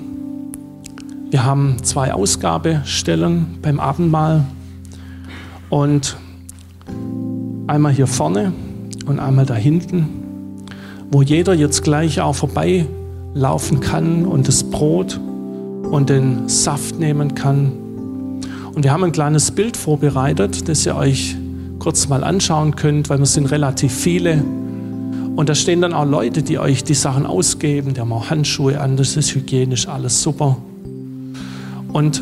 wir 1.30 1.46
haben 1.46 1.78
zwei 1.84 2.14
Ausgabestellen 2.14 3.60
beim 3.62 3.80
Abendmahl 3.80 4.44
und 5.72 6.18
einmal 7.66 7.94
hier 7.94 8.06
vorne 8.06 8.54
und 9.08 9.20
einmal 9.20 9.48
da 9.48 9.56
hinten, 9.56 10.10
wo 11.10 11.24
jeder 11.24 11.56
jetzt 11.56 11.84
gleich 11.84 12.22
auch 12.22 12.36
vorbei 12.36 12.86
laufen 13.34 13.80
kann 13.80 14.26
und 14.26 14.48
das 14.48 14.64
Brot 14.64 15.20
und 15.90 16.10
den 16.10 16.48
Saft 16.48 17.00
nehmen 17.00 17.34
kann. 17.34 17.72
Und 18.76 18.84
wir 18.84 18.92
haben 18.92 19.04
ein 19.04 19.12
kleines 19.12 19.52
Bild 19.52 19.78
vorbereitet, 19.78 20.68
das 20.70 20.86
ihr 20.86 20.96
euch 20.96 21.36
kurz 21.80 22.08
mal 22.08 22.24
anschauen 22.24 22.76
könnt, 22.76 23.10
weil 23.10 23.20
wir 23.20 23.26
sind 23.26 23.50
relativ 23.50 23.94
viele. 23.94 24.44
Und 25.36 25.48
da 25.48 25.56
stehen 25.56 25.82
dann 25.82 25.94
auch 25.94 26.06
Leute, 26.06 26.44
die 26.44 26.60
euch 26.60 26.84
die 26.84 26.94
Sachen 26.94 27.26
ausgeben. 27.26 27.94
Die 27.94 28.02
haben 28.02 28.12
auch 28.12 28.30
Handschuhe 28.30 28.80
an, 28.80 28.98
das 28.98 29.16
ist 29.16 29.34
hygienisch, 29.34 29.88
alles 29.88 30.22
super. 30.22 30.58
Und 31.94 32.22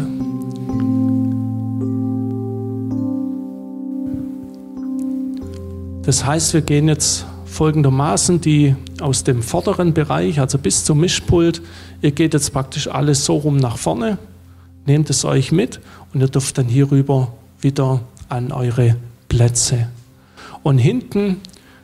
das 6.03 6.25
heißt, 6.25 6.53
wir 6.53 6.61
gehen 6.61 6.87
jetzt 6.87 7.25
folgendermaßen, 7.45 8.41
die 8.41 8.75
aus 9.01 9.23
dem 9.23 9.41
vorderen 9.41 9.93
Bereich, 9.93 10.39
also 10.39 10.57
bis 10.57 10.85
zum 10.85 10.99
Mischpult, 10.99 11.61
ihr 12.01 12.11
geht 12.11 12.33
jetzt 12.33 12.53
praktisch 12.53 12.87
alles 12.87 13.25
so 13.25 13.37
rum 13.37 13.57
nach 13.57 13.77
vorne, 13.77 14.17
nehmt 14.85 15.09
es 15.09 15.25
euch 15.25 15.51
mit 15.51 15.81
und 16.13 16.21
ihr 16.21 16.27
dürft 16.27 16.57
dann 16.57 16.67
hierüber 16.67 17.33
wieder 17.59 18.01
an 18.29 18.51
eure 18.51 18.95
Plätze. 19.27 19.87
Und 20.63 20.77
hinten, 20.77 21.37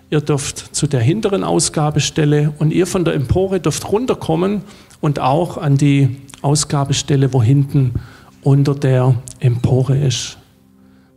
ihr 0.10 0.22
dürft 0.22 0.76
zu 0.76 0.88
der 0.88 1.02
hinteren 1.02 1.44
Ausgabestelle 1.44 2.54
und 2.60 2.72
ihr 2.72 2.88
von 2.88 3.06
der 3.06 3.16
Empore 3.16 3.60
dürft 3.60 3.92
runterkommen 3.92 4.62
und 5.02 5.20
auch 5.20 5.58
an 5.58 5.78
die 5.78 6.18
Ausgabestelle, 6.42 7.34
wo 7.34 7.42
hinten 7.42 7.96
unter 8.44 8.76
der 8.76 9.16
Empore 9.40 9.98
ist. 9.98 10.38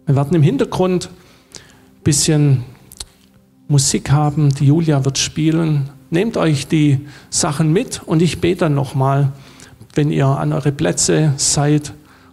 Wir 0.07 0.17
werden 0.17 0.35
im 0.35 0.43
Hintergrund 0.43 1.11
ein 1.11 2.03
bisschen 2.03 2.65
Musik 3.69 4.11
haben, 4.11 4.49
die 4.55 4.67
Julia 4.67 5.05
wird 5.05 5.19
spielen. 5.19 5.91
Nehmt 6.11 6.39
euch 6.39 6.67
die 6.67 7.07
Sachen 7.29 7.73
mit 7.73 8.03
und 8.05 8.23
ich 8.23 8.41
bete 8.41 8.61
dann 8.61 8.75
nochmal, 8.75 9.33
wenn 9.95 10.11
ihr 10.11 10.27
an 10.27 10.55
eure 10.55 10.73
Plätze 10.73 11.35
seid, 11.37 11.93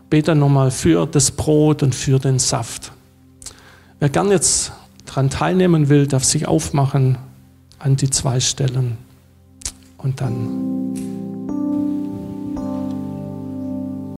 bete 0.09 0.27
dann 0.27 0.39
nochmal 0.39 0.71
für 0.71 1.05
das 1.05 1.31
Brot 1.31 1.83
und 1.83 1.93
für 1.93 2.19
den 2.19 2.39
Saft. 2.39 2.93
Wer 3.99 4.09
gern 4.09 4.31
jetzt 4.31 4.71
daran 5.05 5.29
teilnehmen 5.29 5.89
will, 5.89 6.07
darf 6.07 6.23
sich 6.23 6.47
aufmachen 6.47 7.17
an 7.79 7.97
die 7.97 8.09
zwei 8.09 8.39
Stellen 8.39 8.97
und 9.97 10.21
dann 10.21 11.24